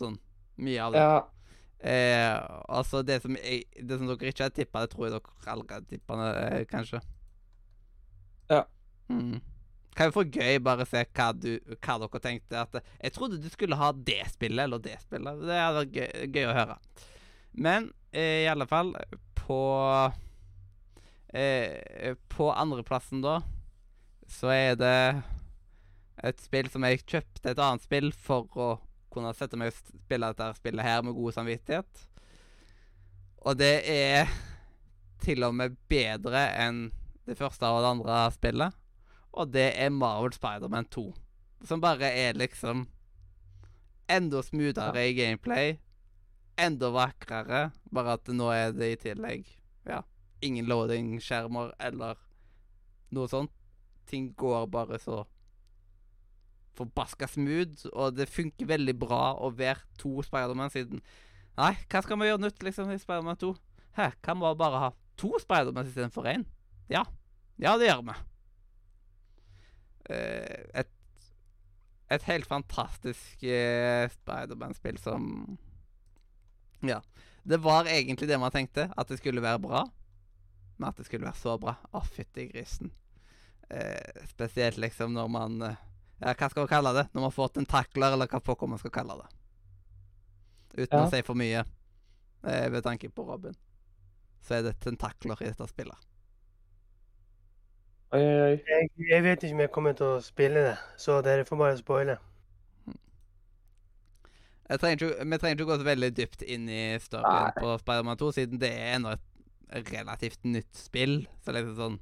Sånn 0.00 0.18
mye 0.62 0.82
av 0.82 0.94
det. 0.94 1.04
Ja, 1.04 1.20
Eh, 1.82 2.42
altså, 2.68 3.02
det 3.02 3.22
som, 3.22 3.36
jeg, 3.36 3.64
det 3.74 3.96
som 3.98 4.06
dere 4.06 4.30
ikke 4.30 4.46
hadde 4.46 4.54
tippa, 4.54 4.84
det 4.84 4.92
tror 4.92 5.08
jeg 5.08 5.14
dere 5.16 5.54
allerede 5.54 5.88
tippa, 5.90 6.18
eh, 6.30 6.60
kanskje. 6.70 7.00
Ja. 8.50 8.60
Hmm. 9.08 9.40
Kan 9.96 10.08
vi 10.08 10.14
få 10.14 10.22
gøy 10.24 10.60
bare 10.64 10.86
se 10.88 11.02
hva, 11.04 11.32
du, 11.34 11.56
hva 11.82 11.96
dere 12.04 12.20
tenkte? 12.22 12.60
At 12.62 12.78
Jeg 13.02 13.12
trodde 13.16 13.40
du 13.42 13.48
skulle 13.50 13.76
ha 13.76 13.90
det 13.92 14.22
spillet 14.30 14.64
eller 14.64 14.80
det 14.80 14.94
spillet. 15.02 15.42
Det 15.42 15.58
hadde 15.58 15.82
vært 15.82 15.98
gøy, 15.98 16.30
gøy 16.36 16.46
å 16.48 16.54
høre. 16.60 16.78
Men 17.52 17.92
eh, 18.12 18.44
i 18.44 18.48
alle 18.48 18.66
fall 18.66 18.94
På 19.36 19.58
eh, 21.28 22.14
På 22.28 22.52
andreplassen, 22.52 23.20
da, 23.24 23.42
så 24.28 24.48
er 24.54 24.78
det 24.80 24.96
et 26.22 26.40
spill 26.40 26.68
som 26.70 26.84
jeg 26.86 27.02
kjøpte 27.02 27.50
et 27.50 27.60
annet 27.60 27.84
spill 27.84 28.12
for 28.14 28.48
å 28.56 28.68
kunne 29.12 29.32
sette 29.36 29.58
meg 29.58 29.72
og 29.72 29.78
spille 30.04 30.28
dette 30.30 30.48
spillet 30.56 30.86
her 30.86 31.02
med 31.04 31.16
god 31.16 31.34
samvittighet. 31.36 32.04
Og 33.42 33.58
det 33.58 33.74
er 33.90 34.30
til 35.22 35.42
og 35.44 35.56
med 35.58 35.74
bedre 35.90 36.44
enn 36.62 36.84
det 37.26 37.36
første 37.38 37.68
og 37.68 37.82
det 37.82 37.90
andre 37.90 38.18
spillet. 38.34 38.78
Og 39.32 39.52
det 39.52 39.68
er 39.80 39.92
Marvel 39.94 40.34
Spiderman 40.36 40.88
2. 40.92 41.06
Som 41.66 41.82
bare 41.82 42.10
er 42.10 42.38
liksom 42.38 42.86
enda 44.10 44.42
smoothere 44.44 45.08
i 45.08 45.16
gameplay. 45.16 45.76
Enda 46.60 46.92
vakrere. 46.92 47.70
Bare 47.92 48.16
at 48.18 48.30
nå 48.32 48.50
er 48.54 48.74
det 48.76 48.92
i 48.92 49.00
tillegg 49.08 49.48
ja, 49.88 50.02
ingen 50.44 50.68
loading-skjermer 50.70 51.72
eller 51.82 52.20
noe 53.14 53.30
sånt. 53.30 53.52
Ting 54.08 54.32
går 54.36 54.66
bare 54.72 54.98
så 55.00 55.22
forbaska 56.76 57.28
smooth, 57.28 57.86
og 57.92 58.16
det 58.16 58.30
funker 58.32 58.68
veldig 58.70 58.94
bra 58.96 59.34
å 59.36 59.50
være 59.52 59.84
to 60.00 60.22
Spiderman 60.24 60.72
siden 60.72 61.02
Nei, 61.52 61.74
hva 61.92 62.00
skal 62.00 62.16
vi 62.16 62.30
gjøre 62.30 62.40
nytt 62.46 62.62
liksom 62.64 62.88
i 62.94 62.96
Spiderman 62.96 63.36
2? 63.36 63.50
Hæ, 63.98 64.06
kan 64.24 64.38
vi 64.40 64.52
bare 64.56 64.78
ha 64.86 64.88
to 65.20 65.34
Spiderman 65.42 65.90
istedenfor 65.90 66.24
én? 66.30 66.46
Ja. 66.88 67.02
Ja, 67.60 67.74
det 67.76 67.90
gjør 67.90 68.00
vi. 68.06 68.14
Eh, 70.16 70.80
et, 70.80 70.88
et 72.16 72.24
helt 72.30 72.48
fantastisk 72.48 73.44
uh, 73.44 74.08
Spiderman-spill 74.16 74.96
som 75.04 75.28
Ja. 76.82 77.00
Det 77.42 77.58
var 77.62 77.88
egentlig 77.90 78.28
det 78.28 78.38
man 78.38 78.52
tenkte, 78.54 78.88
at 78.96 79.08
det 79.08 79.18
skulle 79.18 79.42
være 79.42 79.58
bra. 79.62 79.84
Men 80.78 80.88
at 80.90 80.98
det 80.98 81.06
skulle 81.06 81.26
være 81.26 81.38
så 81.40 81.56
bra. 81.62 81.76
Å, 81.92 82.02
fytti 82.06 82.48
grisen. 82.52 82.92
Eh, 83.70 84.24
spesielt 84.30 84.78
liksom 84.82 85.14
når 85.16 85.28
man 85.32 85.62
eh, 85.62 85.78
ja, 86.22 86.34
Hva 86.38 86.48
skal 86.52 86.64
man 86.66 86.70
kalle 86.72 86.92
det? 86.98 87.06
Når 87.14 87.26
man 87.28 87.34
får 87.34 87.54
tentakler, 87.58 88.14
eller 88.16 88.30
hva 88.30 88.40
pokker 88.44 88.70
man 88.70 88.80
skal 88.82 88.94
kalle 88.94 89.18
det. 89.22 89.30
Uten 90.76 90.98
Ja. 90.98 91.04
å 91.04 91.08
si 91.10 91.20
for 91.22 91.38
mye, 91.38 91.64
eh, 92.44 92.68
ved 92.72 92.82
tanke 92.84 93.10
på 93.10 93.24
Robin, 93.28 93.56
så 94.42 94.54
er 94.58 94.62
det 94.68 94.78
tentakler 94.80 95.42
i 95.42 95.50
dette 95.52 95.68
spillet. 95.70 96.08
oi, 98.12 98.20
oi, 98.20 98.40
oi. 98.42 98.56
Jeg, 98.68 98.90
jeg 99.10 99.22
vet 99.24 99.42
ikke 99.46 99.56
om 99.56 99.62
jeg 99.64 99.72
kommer 99.76 99.96
til 99.98 100.06
å 100.14 100.20
spille 100.24 100.62
det, 100.68 100.76
så 101.06 101.18
dere 101.26 101.46
får 101.48 101.60
bare 101.64 101.80
spoile. 101.80 102.18
Vi 104.72 105.38
trenger 105.38 105.52
ikke 105.56 105.68
gå 105.68 105.76
så 105.80 105.86
veldig 105.86 106.10
dypt 106.16 106.42
inn 106.46 106.68
i 106.70 106.82
storyen 107.02 107.52
på 107.58 107.76
Spiderman 107.82 108.18
2, 108.20 108.32
siden 108.38 108.60
det 108.62 108.72
er 108.72 108.96
ennå 108.96 109.14
et 109.16 109.92
relativt 109.92 110.42
nytt 110.44 110.74
spill. 110.76 111.22
Så 111.44 111.54
liksom 111.56 111.76
sånn 111.78 112.00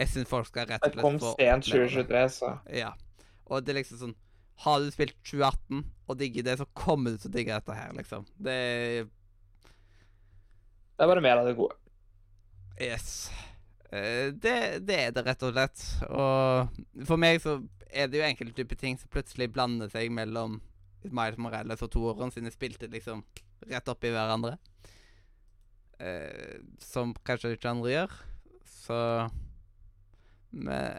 Jeg 0.00 0.08
syns 0.08 0.30
folk 0.30 0.48
skal 0.48 0.66
rett 0.70 0.82
og 0.86 0.92
slett 0.92 1.02
få 1.02 1.12
Det 1.12 1.20
kom 1.20 1.38
sent 1.38 1.70
2023, 1.70 2.24
så 2.38 2.52
Ja. 2.74 2.92
Og 3.50 3.64
det 3.64 3.74
er 3.74 3.80
liksom 3.82 4.00
sånn 4.00 4.16
Har 4.64 4.80
du 4.80 4.90
spilt 4.94 5.16
2018 5.24 5.84
og 6.10 6.18
digger 6.18 6.42
det, 6.46 6.58
så 6.58 6.66
kommer 6.74 7.14
du 7.14 7.18
til 7.22 7.30
å 7.30 7.34
digge 7.36 7.54
dette 7.54 7.74
her, 7.76 7.92
liksom. 7.96 8.26
Det 8.36 8.52
er 8.52 9.08
det 11.00 11.06
er 11.06 11.08
bare 11.14 11.22
mer 11.24 11.38
av 11.40 11.46
det 11.48 11.54
gode. 11.56 11.72
Yes. 12.76 13.30
Eh, 13.90 14.34
Det, 14.36 14.84
det 14.84 14.98
er 15.06 15.14
det, 15.16 15.22
rett 15.24 15.44
og 15.46 15.54
slett. 15.54 15.84
Og 16.12 17.06
for 17.08 17.16
meg 17.16 17.40
så 17.40 17.54
er 17.88 18.10
det 18.10 18.20
jo 18.20 18.26
enkelte 18.26 18.52
typer 18.58 18.76
ting 18.76 18.98
som 19.00 19.08
plutselig 19.08 19.48
blander 19.54 19.88
seg 19.88 20.12
mellom 20.12 20.58
Miles 21.08 21.38
Morales 21.40 21.82
og 21.84 21.92
toeren, 21.94 22.32
sine 22.34 22.52
spilte 22.52 22.90
liksom 22.90 23.22
rett 23.70 23.92
oppi 23.92 24.12
hverandre. 24.12 24.56
Eh, 26.00 26.60
som 26.80 27.14
kanskje 27.26 27.54
ikke 27.56 27.72
andre 27.72 27.92
gjør. 27.94 28.16
Så 28.68 28.98
Men 30.50 30.96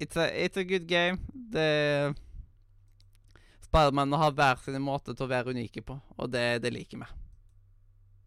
It's 0.00 0.16
a, 0.16 0.30
it's 0.32 0.56
a 0.56 0.64
good 0.64 0.86
game. 0.88 1.18
Det 1.32 2.14
Spiderman 3.60 4.12
har 4.12 4.32
hver 4.32 4.56
sin 4.64 4.80
måte 4.82 5.12
til 5.12 5.26
å 5.26 5.30
være 5.30 5.52
unike 5.52 5.82
på, 5.84 5.98
og 6.16 6.30
det, 6.32 6.62
det 6.64 6.72
liker 6.72 7.02
vi. 7.02 7.08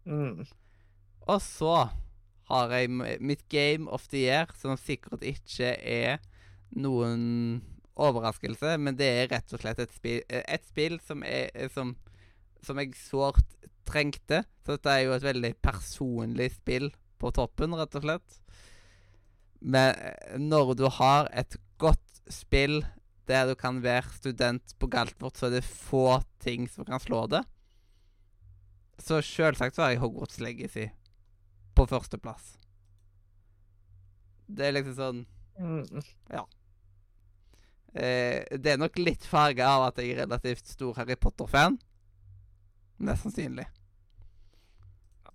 Mm. 0.08 0.44
Og 1.26 1.42
så 1.42 1.74
har 2.48 2.72
jeg 2.72 3.18
mitt 3.20 3.42
Game 3.52 3.90
of 3.90 4.06
the 4.12 4.22
Year, 4.22 4.54
som 4.56 4.78
sikkert 4.78 5.26
ikke 5.26 5.74
er 5.80 6.22
noen 6.70 7.60
overraskelse, 7.94 8.74
men 8.82 8.96
det 8.98 9.06
er 9.06 9.30
rett 9.30 9.52
og 9.54 9.62
slett 9.62 9.80
et 9.82 9.92
spill, 9.94 10.22
et 10.28 10.66
spill 10.66 10.98
som, 11.04 11.22
er, 11.26 11.50
som, 11.74 11.94
som 12.64 12.80
jeg 12.82 12.96
sårt 12.98 13.44
trengte. 13.86 14.42
Så 14.64 14.76
dette 14.76 14.94
er 14.94 15.04
jo 15.04 15.14
et 15.16 15.26
veldig 15.26 15.52
personlig 15.62 16.50
spill 16.56 16.90
på 17.22 17.30
toppen, 17.36 17.76
rett 17.78 17.94
og 17.98 18.06
slett. 18.06 18.40
Men 19.64 19.94
eh, 19.94 20.34
når 20.40 20.74
du 20.80 20.88
har 20.98 21.30
et 21.32 21.56
godt 21.80 22.22
spill 22.32 22.82
der 23.28 23.46
du 23.48 23.54
kan 23.56 23.78
være 23.84 24.10
student 24.18 24.74
på 24.80 24.88
Galtvort, 24.92 25.38
så 25.38 25.48
er 25.48 25.58
det 25.58 25.64
få 25.68 26.20
ting 26.44 26.66
som 26.68 26.84
kan 26.88 27.00
slå 27.00 27.24
det. 27.32 27.44
Så 29.00 29.22
sjølsagt 29.24 29.76
så 29.76 29.86
har 29.86 29.94
jeg 29.94 30.02
Hogwarts 30.02 30.42
Legacy 30.42 30.90
på 31.74 31.86
førsteplass. 31.90 32.58
Det 34.44 34.68
er 34.68 34.76
liksom 34.76 34.98
sånn 34.98 35.24
Mm. 35.54 36.02
Eh, 37.94 38.44
Det 38.58 38.74
er 38.74 38.80
nok 38.80 38.98
litt 38.98 39.24
farga 39.26 39.68
av 39.76 39.88
at 39.88 40.00
jeg 40.02 40.14
er 40.14 40.24
relativt 40.24 40.66
stor 40.70 40.94
Harry 40.98 41.16
Potter-fan. 41.16 41.78
Mest 43.04 43.26
sannsynlig. 43.26 43.66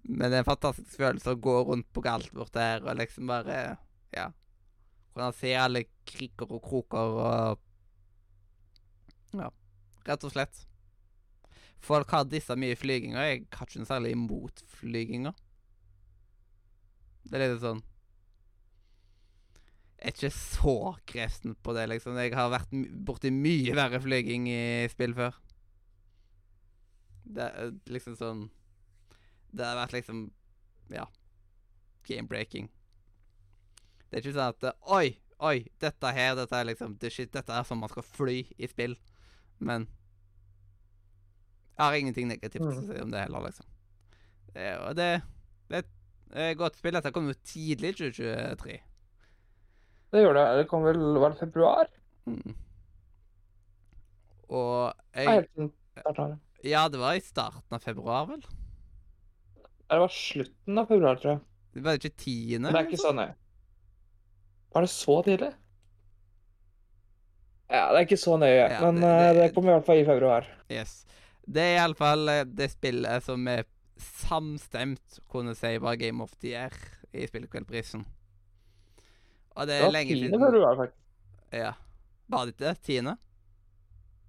Men 0.04 0.30
det 0.30 0.40
er 0.40 0.44
en 0.44 0.48
fantastisk 0.48 0.96
følelse 0.98 1.36
å 1.36 1.42
gå 1.42 1.56
rundt 1.68 1.90
på 1.94 2.04
Galtvort 2.06 2.54
der 2.56 2.86
og 2.86 3.00
liksom 3.00 3.30
bare 3.30 3.78
Ja. 4.16 4.32
Kunne 5.14 5.34
se 5.34 5.54
alle 5.58 5.84
kriker 6.08 6.52
og 6.52 6.64
kroker 6.64 7.20
og 7.26 7.60
Ja, 9.36 9.52
rett 10.08 10.24
og 10.26 10.32
slett. 10.34 10.66
Folk 11.80 12.10
har 12.12 12.26
disse 12.26 12.56
mye 12.58 12.76
flyginger. 12.76 13.22
Jeg 13.22 13.46
har 13.54 13.68
ikke 13.68 13.80
noe 13.80 13.88
særlig 13.88 14.12
imot 14.16 14.64
flyginger. 14.80 15.36
Det 17.30 17.38
er 17.38 17.54
litt 17.54 17.62
sånn 17.62 17.84
er 20.02 20.14
ikke 20.14 20.32
så 20.32 20.76
kresen 21.10 21.56
på 21.64 21.74
det, 21.76 21.86
liksom. 21.92 22.18
Jeg 22.22 22.34
har 22.38 22.52
vært 22.54 22.72
borti 23.06 23.32
mye 23.36 23.76
verre 23.78 24.00
flyging 24.04 24.48
i 24.52 24.62
spill 24.92 25.16
før. 25.18 25.38
Det 27.30 27.46
er 27.46 27.74
liksom 27.94 28.16
sånn 28.18 28.48
Det 29.54 29.66
har 29.66 29.78
vært 29.78 29.94
liksom 29.98 30.32
Ja. 30.90 31.06
Game-breaking. 32.08 32.70
Det 34.10 34.18
er 34.18 34.24
ikke 34.24 34.38
sånn 34.38 34.56
at 34.56 34.80
Oi, 34.90 35.20
oi, 35.40 35.68
dette 35.80 36.14
her, 36.16 36.36
dette 36.36 36.56
er 36.58 36.66
liksom 36.66 36.98
det 36.98 37.12
shit, 37.14 37.32
Dette 37.32 37.54
er 37.54 37.68
sånn 37.68 37.82
man 37.82 37.92
skal 37.92 38.04
fly 38.08 38.40
i 38.58 38.68
spill. 38.68 38.96
Men 39.60 39.88
jeg 41.78 41.86
har 41.86 41.96
ingenting 41.96 42.28
negativt 42.28 42.66
å 42.66 42.74
si 42.82 42.98
om 43.00 43.12
det 43.12 43.22
heller, 43.24 43.46
liksom. 43.46 43.68
Det, 44.54 44.66
og 44.84 44.96
det, 44.98 45.22
det 45.70 45.78
er 45.78 45.84
et 45.86 46.34
eh, 46.34 46.54
godt 46.60 46.80
spill. 46.80 46.98
Dette 46.98 47.12
kom 47.16 47.30
jo 47.30 47.38
tidlig 47.46 47.94
i 47.94 47.98
2023. 48.02 48.80
Det 50.12 50.24
gjør 50.24 50.34
det. 50.40 50.46
Det 50.64 50.68
kom 50.72 50.84
vel 50.84 50.98
Var 51.22 51.30
det 51.36 51.40
februar? 51.40 51.88
Mm. 52.30 52.56
Og 54.50 54.94
jeg. 55.16 55.70
Ja, 56.66 56.88
det 56.90 57.00
var 57.00 57.14
i 57.16 57.22
starten 57.24 57.76
av 57.78 57.80
februar, 57.84 58.26
vel? 58.32 58.42
Det 59.90 60.00
var 60.02 60.12
slutten 60.14 60.78
av 60.82 60.88
februar, 60.90 61.16
tror 61.22 61.32
jeg. 61.36 61.42
Det 61.74 61.84
var 61.86 61.98
ikke 62.00 62.12
tiende? 62.18 62.72
Det 62.74 62.80
er 62.82 62.88
ikke 62.90 63.02
så 63.02 63.12
nøye. 63.16 63.34
Var 64.74 64.86
det 64.86 64.90
så 64.94 65.16
tidlig? 65.26 65.52
Ja, 67.70 67.84
det 67.94 68.00
er 68.00 68.06
ikke 68.08 68.18
så 68.18 68.38
nøye, 68.42 68.56
Ja, 68.70 68.80
men 68.82 68.96
det- 68.96 69.02
det, 69.02 69.34
det- 69.36 69.42
det 69.48 69.54
kommer 69.56 69.70
i 69.72 69.74
hvert 69.78 69.86
fall 69.86 69.98
i 70.02 70.06
februar. 70.06 70.48
Yes. 70.72 71.06
Det 71.46 71.62
er 71.62 71.78
iallfall 71.80 72.26
det 72.56 72.72
spillet 72.72 73.24
som 73.24 73.48
er 73.48 73.64
samstemt 73.98 75.20
kunne 75.30 75.56
si 75.56 75.78
var 75.78 75.96
Game 75.96 76.22
of 76.24 76.32
the 76.42 76.48
Year 76.50 76.72
i 77.14 77.26
Spillkveldprisen. 77.28 78.06
Og 79.60 79.68
det 79.68 79.76
Det 79.76 79.80
er 79.80 79.88
var 79.90 79.96
lenge 79.98 80.14
10. 80.16 80.20
siden 80.24 80.44
februar, 80.46 80.78
faktisk. 80.80 81.02
Ja. 81.60 81.74
Var 82.30 82.46
det 82.46 82.54
ikke 82.54 82.66
det? 82.66 82.76
Tiende? 82.86 83.16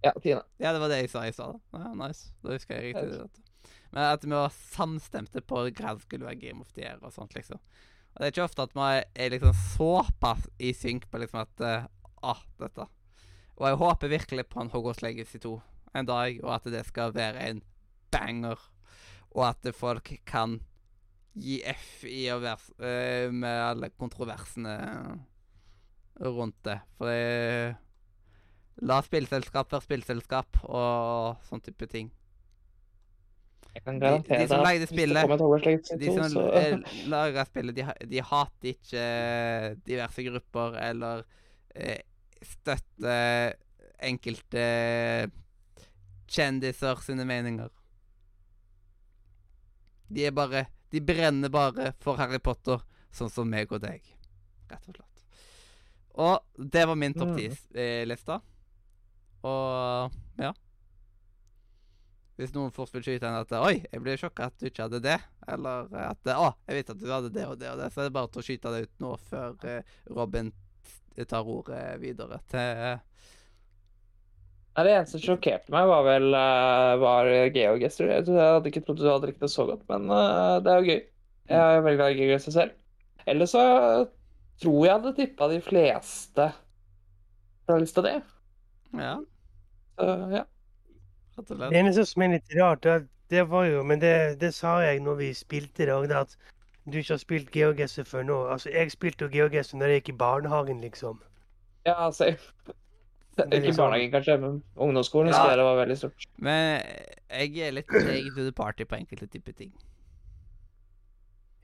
Ja, 0.02 0.12
10. 0.16 0.32
Ja, 0.58 0.72
det 0.72 0.80
var 0.80 0.90
det 0.90 0.98
jeg 1.02 1.10
sa 1.12 1.22
i 1.28 1.32
stad. 1.36 1.60
Ja, 1.76 1.92
nice. 1.94 2.32
Da 2.42 2.56
husker 2.56 2.80
jeg 2.80 2.94
riktig. 2.94 3.20
det. 3.20 3.46
Men 3.92 4.02
at 4.06 4.24
vi 4.24 4.30
var 4.32 4.52
samstemte 4.54 5.42
på 5.44 5.64
hva 5.68 5.94
skulle 6.00 6.26
være 6.26 6.40
Game 6.40 6.62
of 6.64 6.72
the 6.72 6.82
Year 6.84 6.98
og 7.02 7.12
sånt, 7.12 7.34
liksom. 7.36 7.58
Og 8.10 8.20
det 8.22 8.26
er 8.26 8.32
ikke 8.34 8.46
ofte 8.48 8.64
at 8.66 8.74
vi 8.74 9.24
er 9.24 9.30
liksom 9.34 9.54
såpass 9.76 10.48
i 10.58 10.72
synk 10.74 11.06
på 11.10 11.20
liksom 11.22 11.42
at 11.44 11.60
uh, 11.62 11.88
Ah, 12.22 12.40
dette. 12.60 12.84
Og 13.56 13.66
jeg 13.68 13.78
håper 13.80 14.10
virkelig 14.12 14.46
på 14.50 14.60
en 14.60 14.70
Hogwarts 14.72 15.00
Legacy 15.02 15.38
2 15.40 15.54
en 15.96 16.06
dag, 16.06 16.36
og 16.44 16.54
at 16.54 16.66
det 16.72 16.82
skal 16.86 17.14
være 17.16 17.46
en 17.48 17.62
banger. 18.12 18.60
Og 19.30 19.44
at 19.48 19.68
folk 19.74 20.12
kan 20.28 20.58
gi 21.38 21.60
F 21.64 22.04
i 22.04 22.24
å 22.32 22.40
være 22.42 22.58
s- 22.58 22.72
eh, 22.80 23.30
med 23.30 23.60
alle 23.70 23.90
kontroversene 23.90 24.74
rundt 26.20 26.62
det. 26.66 26.80
For 26.98 27.06
det 27.06 27.76
La 28.82 29.02
spillselskap 29.02 29.68
være 29.74 29.84
spillselskap 29.84 30.56
og 30.64 31.36
sånn 31.44 31.60
type 31.60 31.86
ting. 31.90 32.10
Jeg 33.74 33.84
kan 33.84 33.98
De- 33.98 34.00
garantere 34.06 34.38
de 34.40 34.48
som 34.48 34.62
lagde 34.64 34.80
det 34.80 34.88
spillet- 34.88 35.98
De 36.00 36.06
som 36.06 36.30
så 36.32 36.44
eh, 36.54 36.78
spillet, 37.44 37.74
de, 37.76 37.84
de 38.08 38.20
hater 38.20 38.72
ikke 38.72 39.04
diverse 39.84 40.24
grupper 40.24 40.78
eller 40.80 41.24
eh, 41.76 42.00
støtter 42.42 43.54
enkelte 44.00 44.64
kjendiser 46.26 46.96
sine 47.04 47.24
meninger. 47.28 47.68
De 50.10 50.24
er 50.26 50.32
bare 50.34 50.64
De 50.90 51.00
brenner 51.00 51.48
bare 51.52 51.92
for 52.02 52.18
Harry 52.18 52.38
Potter, 52.42 52.80
sånn 53.14 53.30
som 53.30 53.48
meg 53.50 53.70
og 53.72 53.80
deg. 53.84 54.02
Rett 54.70 54.88
og 54.90 54.96
slett. 54.96 55.06
Og 56.20 56.66
det 56.74 56.82
var 56.90 56.98
min 56.98 57.14
topp 57.14 57.30
Mm. 57.36 57.36
ti-lista. 57.38 58.40
Og 59.46 60.10
ja. 60.42 60.52
Hvis 62.40 62.54
noen 62.56 62.72
først 62.72 62.94
vil 62.96 63.02
skyte 63.04 63.28
en 63.28 63.36
at 63.42 63.52
Oi, 63.52 63.82
jeg 63.92 64.00
ble 64.02 64.14
sjokka 64.16 64.46
at 64.48 64.56
du 64.60 64.66
ikke 64.70 64.86
hadde 64.86 65.00
det. 65.04 65.18
Eller 65.48 65.90
at 66.08 66.30
Å, 66.32 66.54
jeg 66.68 66.78
vet 66.80 66.90
at 66.94 67.00
du 67.02 67.06
hadde 67.10 67.30
det 67.34 67.46
og 67.46 67.58
det 67.60 67.68
og 67.70 67.78
det. 67.82 67.90
Så 67.92 68.00
er 68.00 68.08
det 68.08 68.14
bare 68.16 68.30
til 68.32 68.40
å 68.42 68.46
skyte 68.46 68.72
det 68.74 68.82
ut 68.86 69.02
nå 69.04 69.14
før 69.28 69.56
eh, 69.68 69.82
Robin 70.16 70.52
tar 71.28 71.44
ordet 71.44 72.00
videre 72.00 72.38
til 72.48 72.78
eh, 72.80 73.02
Nei, 74.76 74.84
Det 74.86 74.92
eneste 74.94 75.18
som 75.18 75.24
sjokkerte 75.24 75.72
meg, 75.74 75.88
var 75.90 76.04
vel 76.06 76.28
uh, 76.30 76.94
var 77.02 77.30
geogestur. 77.54 78.10
Jeg 78.10 78.28
jeg 78.28 78.38
hadde 78.38 78.70
ikke 78.70 78.84
trodd 78.86 79.00
du 79.00 79.08
hadde 79.08 79.30
likt 79.32 79.42
det 79.42 79.50
så 79.50 79.66
godt, 79.66 79.82
men 79.90 80.06
eh, 80.14 80.56
det 80.64 80.72
er 80.72 80.78
jo 80.78 80.92
gøy. 80.92 81.00
Jeg 81.50 81.60
er 81.60 81.82
veldig 81.84 81.98
glad 81.98 82.14
i 82.14 82.20
geogestur 82.20 82.54
selv. 82.54 82.76
Ellers 83.26 83.54
så 83.56 83.64
tror 84.62 84.84
jeg 84.86 84.94
hadde 84.94 85.14
tippa 85.16 85.48
de 85.50 85.60
fleste 85.64 86.46
fra 87.66 87.78
lista 87.80 88.04
di. 88.06 88.14
Ja, 89.00 89.16
Så 89.98 90.08
ja. 90.36 90.44
Det 91.40 91.78
eneste 91.78 92.04
som 92.04 92.22
er 92.22 92.34
litt 92.34 92.54
rart, 92.58 92.82
det, 92.84 93.08
det 93.32 93.46
var 93.48 93.64
jo 93.64 93.82
Men 93.86 94.00
det, 94.02 94.40
det 94.40 94.50
sa 94.54 94.80
jeg 94.82 95.00
når 95.00 95.14
vi 95.20 95.28
spilte 95.34 95.86
det 95.86 95.94
òg, 95.94 96.10
at 96.12 96.36
du 96.84 96.98
ikke 96.98 97.14
har 97.14 97.22
spilt 97.22 97.50
GeoGuessr 97.54 98.04
før 98.08 98.26
nå. 98.26 98.38
Altså, 98.52 98.70
jeg 98.70 98.92
spilte 98.92 99.24
jo 99.24 99.30
GeoGuessr 99.32 99.78
når 99.78 99.94
jeg 99.94 100.02
gikk 100.02 100.14
i 100.14 100.18
barnehagen, 100.22 100.80
liksom. 100.80 101.20
Ja, 101.86 102.10
safe. 102.10 102.52
Det 103.48 103.58
Ikke 103.60 103.66
liksom- 103.66 103.84
barnehagen, 103.84 104.10
kanskje, 104.12 104.40
men 104.40 104.62
ungdomsskolen. 104.76 105.32
Ja. 105.32 105.56
Det 105.56 105.64
var 105.64 105.76
veldig 105.86 105.96
stort. 105.98 106.26
Men 106.38 106.82
jeg 107.30 107.58
er 107.68 107.72
litt 107.72 107.86
jeg 107.92 108.32
to 108.34 108.44
the 108.44 108.52
party 108.52 108.84
på 108.84 108.96
enkelte 108.98 109.26
typer 109.30 109.52
ting. 109.56 109.72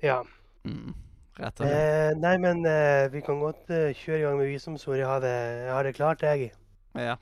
Ja. 0.02 0.22
Mm, 0.64 0.94
rett 1.38 1.60
og 1.60 1.66
slett. 1.66 1.72
Eh, 1.72 2.14
nei, 2.20 2.36
men 2.38 2.64
eh, 2.66 3.08
vi 3.08 3.20
kan 3.20 3.40
godt 3.40 3.70
eh, 3.70 3.92
kjøre 3.94 4.18
i 4.18 4.22
gang 4.22 4.38
med 4.38 4.46
visumsord. 4.52 4.96
Jeg 4.96 5.06
har 5.06 5.20
det, 5.20 5.34
jeg 5.66 5.72
har 5.72 5.82
det 5.82 5.94
klart, 5.94 6.22
jeg. 6.22 6.52
Ja. 6.94 7.16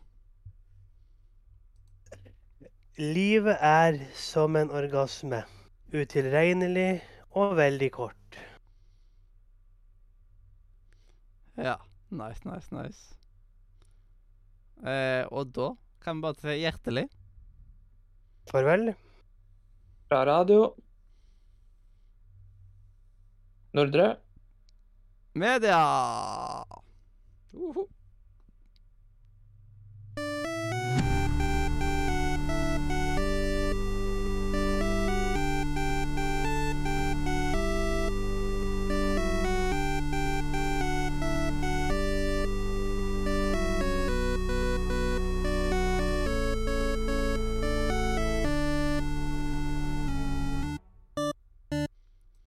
Livet 2.98 3.56
er 3.60 3.98
som 4.14 4.56
en 4.56 4.70
orgasme. 4.70 5.42
Utilregnelig 5.94 7.02
og 7.34 7.56
veldig 7.56 7.90
kort. 7.94 8.38
Ja. 11.56 11.76
Nice, 12.10 12.42
nice, 12.44 12.70
nice. 12.74 13.14
Eh, 14.84 15.24
og 15.32 15.52
da 15.56 15.70
kan 16.04 16.18
vi 16.18 16.26
bare 16.26 16.40
si 16.42 16.58
hjertelig 16.60 17.06
Farvel. 18.50 18.90
Fra 20.10 20.20
radio. 20.28 20.74
Nordre. 23.72 24.10
media! 25.34 25.80
Uhu. 27.54 27.88